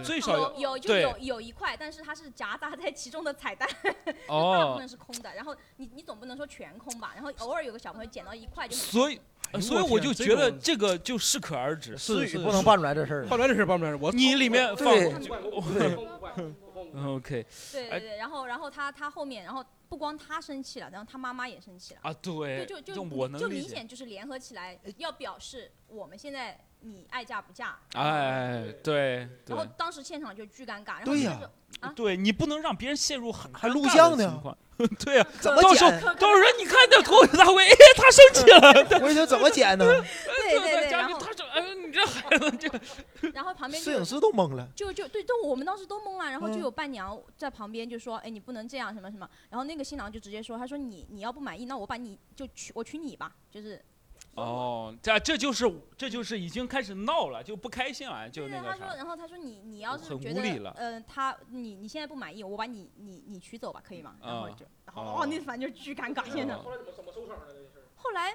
[0.05, 4.77] 最少有有就对有有一块，但是它是夹杂在其中的彩蛋，大部哦。
[4.79, 5.35] 分是空的。
[5.35, 7.13] 然后你你总不能说全空吧？
[7.15, 9.21] 然后偶尔有个小朋友捡到一块就很所以，
[9.53, 11.97] 哎呦所以我就觉得这个就适可而止。
[11.97, 15.13] 思是是不能办出来这事儿办，出来这事儿，办不来这事儿，我你里面放对
[15.75, 16.55] 对
[17.07, 22.01] OK 哎对对对，然后然后他他后面，然后不光他生气了，然后他妈妈也生气了。
[22.03, 23.49] 啊，对，就就就我能理解。
[23.49, 27.77] 就明显就是联合起来，要表示我们现在你爱嫁不嫁。
[27.95, 31.41] 哎，对然后当时现场就巨尴尬，然后对呀
[31.81, 34.57] 啊对，你不能让别人陷入很还录像呢的情况。
[35.03, 36.01] 对呀，怎么到时候剪？
[36.03, 39.01] 到时候你看这头大会， 哎，他生气了。
[39.03, 39.87] 我说怎么剪呢？
[39.87, 42.69] 对对对，然后他说，哎，你这孩子这
[43.33, 44.69] 然后旁边摄影师都懵了。
[44.77, 53.83] 就就对，就我们当时都懵了，然后就嗯有伴娘在旁边就说，哎，你不能这样什么什么，然后那个新郎就直接说，他说你你要不满意，那我把你就娶我娶你吧，就是
[54.37, 55.65] 哦，这这就是
[55.97, 58.97] 这就是已经开始闹了，就不开心了，就那个啥他说，。
[58.97, 64.15] 然后他说你你要是很觉得无理了呃，他你你现在不满意，我把你你你取走吧，可以吗？
[64.23, 66.59] 然后啊就然后哦哦，那反正就巨尴尬，现场。
[66.59, 67.83] 哦后来怎么怎么收场的这事儿？
[67.97, 68.33] 后来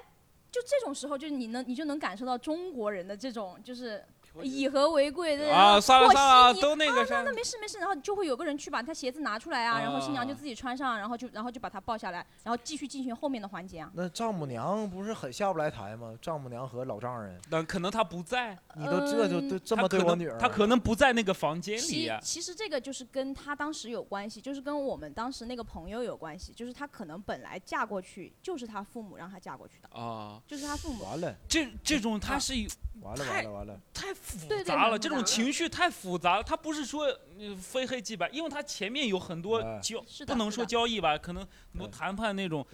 [0.50, 4.04] 就这种时候，就是你能你就能感受到中国人的这种就是
[4.42, 13.90] 以和为贵的啊算了和算了都那个啥啊那那没事没事，然后就会有个人去把他鞋子拿出来啊，然后新娘就啊自己穿上，然后就然后就把他抱下来，然后继续进行后面的环节啊。
[13.94, 16.14] 那丈母娘不是很下不来台吗？
[16.20, 22.10] 丈母娘和老丈人，那可能他不在，你都这就嗯对这么对我女儿，他可能不在那个房间里其。
[22.22, 31.04] 其实这个就是跟他当时有关系，就是跟我们当时那个朋友有关系，就是他可能本来嫁过去就是他父母让他嫁过去的，啊，就是他父母。
[31.04, 32.68] 完了这这种他是有
[33.00, 36.42] 完了完了完了，太复对对杂了，这种情绪太复杂了。
[36.42, 37.04] 他不是说
[37.38, 42.64] 呃非黑即白，因为他前面有很多哎交，不能说交易吧，可能很多对谈判那种，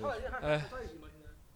[0.43, 0.63] 哎？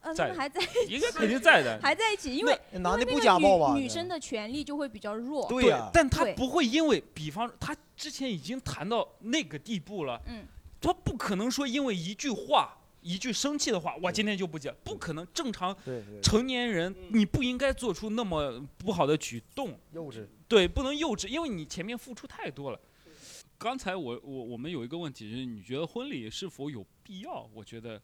[0.05, 1.79] 呃，他们还在应该肯定在的。
[1.81, 3.75] 还在一起，因为男的不因为那个家暴吧？
[3.77, 5.47] 女女生的权利就会比较弱。
[5.49, 10.45] 对呀，但他不会因为，比方他之前已经谈到那个地步了，嗯，
[10.81, 15.27] 他不可能说因为一句话、一句生气的话，我今天就不结，不可能。
[15.35, 15.77] 正常
[16.23, 22.81] 成年人，嗯你不应该做出那么不好的举动，幼稚，对，不能幼稚，因为你前面付出太多了。
[23.59, 27.49] 刚才我我我们有一个问题就是，你觉得婚礼是否有必要？
[27.55, 28.01] 我觉得，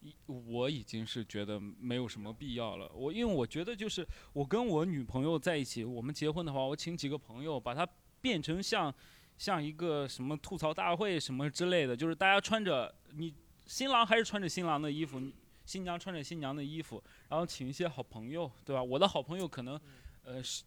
[0.00, 2.90] 一我已经是觉得没有什么必要了。
[2.94, 7.86] 我因为我觉得就是我跟我女朋友在一起，我们结婚的话，我请几个朋友，把它
[8.22, 8.92] 变成像
[9.36, 13.34] 像一个什么吐槽大会什么之类的，就是大家穿着你
[13.66, 15.20] 新郎还是穿着新郎的衣服，
[15.64, 18.82] 新娘穿着新娘的衣服，然后请一些好朋友，对吧？
[18.82, 19.80] 我的好朋友可能，
[20.24, 20.62] 呃是。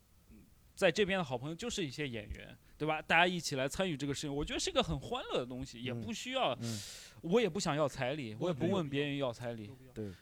[0.76, 3.02] 在这边的好朋友就是一些演员，对吧？
[3.02, 6.80] 大家一起来参与这个事情，我觉得是一个很欢乐的东西，也嗯不需要，嗯。
[7.22, 9.72] 我也不想要彩礼，我也不问别人要彩礼。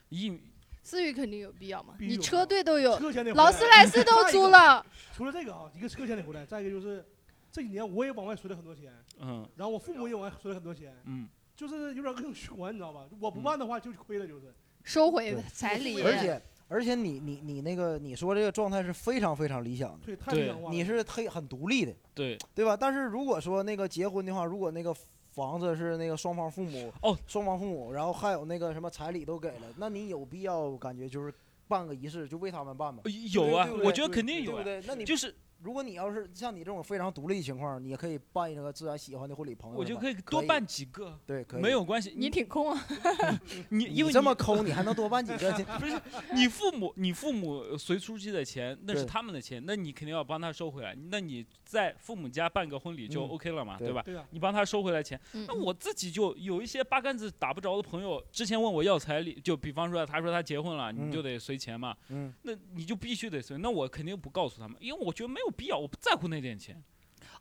[0.08, 0.40] 一
[0.82, 2.98] 思雨肯定有必要嘛，你车队都有，
[3.34, 4.48] 劳斯莱斯都租。
[4.48, 7.04] 了， 除了这个啊，一个车钱得回来，再一个就是
[7.52, 9.46] 这几年我也往外随了很多钱，嗯。
[9.56, 13.06] 然后我父母也往外随了很多钱，嗯，就是有点恶性循环，你知道吧？
[13.18, 14.52] 我不办的话就亏了，就是。
[14.84, 20.70] 收回彩礼，而且而且你你你那个你说这个状态是非常非常理想的，对，太对理想化了。
[20.72, 22.76] 你是很很独立的，对，对吧？
[22.76, 24.94] 但是如果说那个结婚的话，如果那个
[25.32, 31.34] 房子是那个双方父母哦，双方父母，然后还有那个什么彩礼都给了，那你有必要感觉就是
[31.66, 33.02] 办个仪式就为他们办吗？
[33.32, 34.86] 有啊对，对我觉得肯定有啊，对不对？
[34.86, 35.34] 那你就是
[35.66, 41.60] 如果你要是像你这种非常独立的情况，你也可以办一个自然喜欢的婚礼，朋友我就可以多办几个，对，可以。
[41.60, 42.86] 没有关系，你挺空啊，
[43.70, 45.52] 你因为你这么你抠，你还能多办几个？
[45.80, 46.00] 不是
[46.32, 50.96] 你父母，你父母随出去的钱那是他们的钱，那你肯定要帮他收回来。
[51.10, 53.28] 那你在父母家办个婚礼就嗯。
[53.30, 53.88] OK 了嘛，对。
[53.88, 54.02] 对吧？
[54.04, 55.44] 对啊，你帮他收回来钱，嗯。
[55.48, 61.10] 那我自己就有一些八竿子打不着的朋友，之前问我要彩礼，就比方说他说他结婚了，你嗯。
[61.10, 66.82] 就得随钱嘛，嗯，那你就必须得随，那我肯定不告诉他们，因为我觉得没有必要，我不在乎那点钱，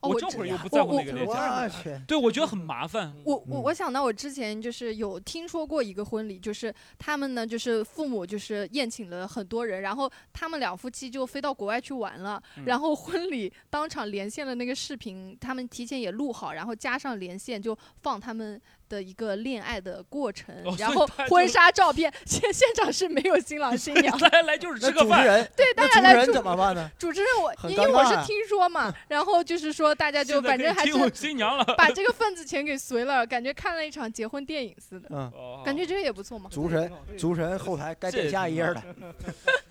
[0.02, 3.14] 哦，我这会儿又不在乎我那个点我钱，对我觉得很麻烦。
[3.24, 3.64] 我我嗯。
[3.64, 12.66] 我想到我之前就是有听说过一个婚礼，就是他们呢就是父母就是宴请了很多人，然后他们两夫妻就飞到国外去玩了，嗯。
[12.66, 24.18] 然后婚礼当场连线的那个视频，他们提前也录好，然后加上连线就放他们的一个恋爱的过程，哦 然后婚纱照片，现现场是没有新郎新娘。
[24.20, 26.92] 来来就是吃个饭，主持人对，那大家来主主持人怎么办呢？
[26.98, 31.64] 主持人我，很因为我是听说嘛， 然后就是说大家就反正还是新娘了。
[31.78, 36.50] 把这个 份子钱给随了，感觉看了一场结婚电影似的，嗯，哦感觉这个也不错嘛。
[36.52, 38.84] 主持人主持人后台该点下一页了。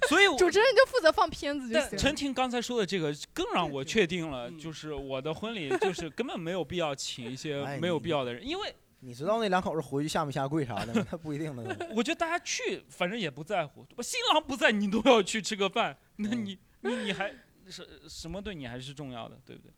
[0.08, 1.96] 所以主持人就负责放片子就行了。
[1.96, 8.74] 陈婷刚才说的这个，更让我确定了，嗯就是我的婚礼就是根本没有必要请一些哎没有必要的人，因为
[9.04, 11.06] 你知道那两口子回去下没下跪啥的吗？
[11.12, 11.90] 那不一定的。
[11.94, 14.02] 我觉得大家去反正也不在乎，我？
[14.02, 17.30] 新郎不在，你都要去吃个饭，那嗯你你你还
[17.68, 19.72] 什什么对你还是重要的，对不对？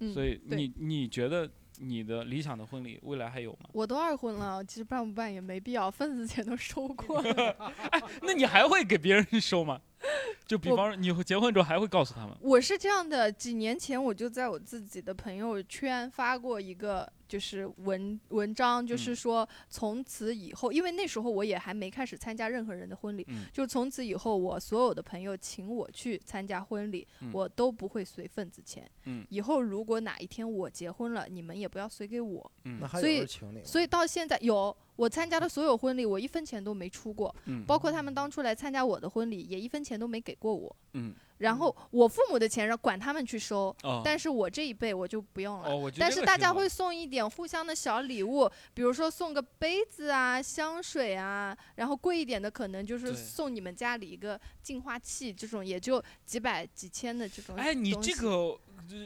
[0.00, 1.48] 嗯所以你你觉得
[1.78, 3.68] 你的理想的婚礼未来还有吗？
[3.74, 7.74] 我都二婚了，其实办不办也没必要，份子钱都收过了。
[8.22, 9.80] 那你还会给别人收吗？
[10.46, 28.88] 就比方说你结婚之后还会告诉他们，我是这样的，几年前我就在我自己的朋友圈发过一个就是文文章，就是嗯说从此以后，因为那时候我也还没开始参加任何人的婚礼，嗯就从此以后我所有的朋友请我去参加婚礼，嗯我都不会随份子钱。
[29.04, 32.52] 嗯以后如果哪一天我结婚了，你们也不要随给我。
[32.64, 33.64] 嗯那还有所以？
[33.64, 40.74] 所以到现在有我参加的所有婚礼，我一分钱都没出过，嗯包括他们当初来参加我的婚礼，也一分钱都没给过我。
[40.92, 45.92] 嗯然后我父母的钱让管他们去收，哦但是我这一辈我就不用了。
[45.98, 57.56] 但是大家会送一点互相的小礼物，比如说送个杯子啊、香水啊，然后贵一点的可能就是送你们家里一个净化器，这种也就几百几千的这种。
[57.56, 58.58] 哎，你这个呃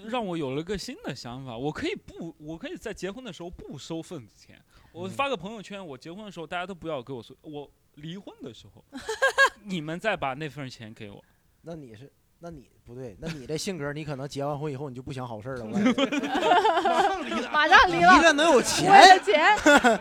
[0.09, 4.63] 让我有了个新的想法，我可以不，我可以在结婚的时候不收份子钱，
[4.99, 8.85] 我嗯发个朋友圈，我结婚的时候大家都不要给我送，我离婚的时候，
[9.63, 11.23] 你们再把那份钱给我。
[11.63, 12.11] 那你是，
[12.41, 15.65] 那你不对，那你这性格，你可能结完婚以后你就不想好事儿了。
[15.71, 19.19] 我感觉马上离了离了能有为钱了？
[19.23, 19.57] 钱，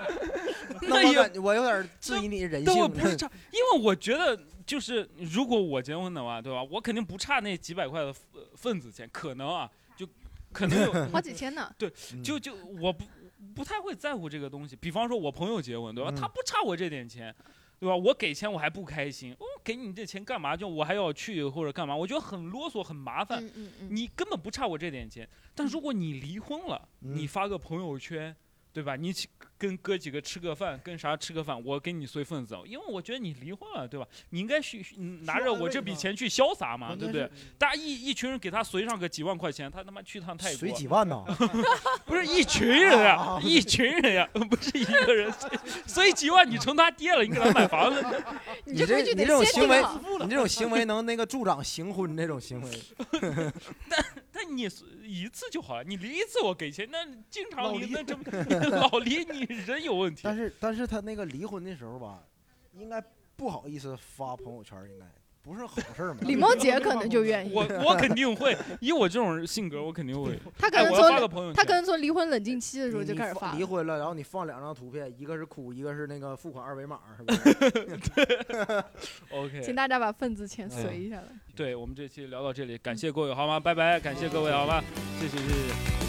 [0.82, 2.94] 那我感觉我有点质疑你人但我性。
[2.94, 6.64] 不是差，因为我觉得就是如果我结婚的话，对吧？
[6.64, 8.24] 我肯定不差那几百块的份
[8.56, 10.08] 份子钱，可能啊，就
[10.54, 11.74] 可能有好几千呢。
[11.78, 11.92] 对，
[12.24, 13.04] 就就我不
[13.58, 14.76] 不太会在乎这个东西。
[14.76, 16.12] 比方说，我朋友结婚，对吧？
[16.12, 17.36] 嗯他不差我这点钱，
[17.80, 17.96] 对吧？
[17.96, 20.56] 我给钱我还不开心，我给你这钱干嘛？
[20.56, 21.96] 就我还要去或者干嘛？
[21.96, 23.44] 我觉得很啰嗦，很麻烦。
[23.44, 23.88] 嗯嗯嗯。
[23.90, 28.36] 你根本不差我这点钱，但如果你离婚了，你嗯发个朋友圈，
[28.72, 28.96] 对吧？
[28.96, 29.28] 你起
[29.58, 34.06] 跟哥几个吃个饭，跟啥吃个饭，我给你随份子，因为我觉得你离婚了，对吧？
[34.30, 37.30] 你应该去嗯拿着我这笔钱去潇洒嘛，对不对？
[37.58, 41.24] 大家一一群人给他随上个几万块钱，他他妈去趟泰国，随几万呢？
[42.06, 45.34] 不是一群人呀啊， 一群人呀，不是一个人，
[45.88, 48.04] 所以几万你成他爹了，你给他买房子，
[48.66, 49.84] 你这你这种行为，
[50.22, 52.72] 你这种行为能那个助长行婚这种行为。
[53.90, 58.24] 但但你是一次就好了，你离一次我给钱，那经常老离离那这么
[58.78, 60.22] 老离你 人有问题。
[60.24, 62.24] 但是但是他那个离婚的时候吧，
[62.74, 63.04] 应该
[63.36, 65.06] 不好意思发朋友圈，应该
[65.42, 66.14] 不是好事。
[66.22, 67.54] 李梦洁可能就愿意。
[67.54, 70.38] 我我肯定会，以我这种性格，我肯定会。
[70.60, 78.84] 他可能从他可能从离婚冷静期的时候就开始发离婚了，然后你放两张图片，一个是哭，一个是那个付款二维码，是不是？
[79.32, 81.28] OK，请大家把份子钱嗯随一下来。
[81.56, 83.58] 对我们这期聊到这里，感谢各位好吗？
[83.60, 84.84] 拜拜，感谢各位好吗？
[85.20, 86.07] 谢谢谢谢。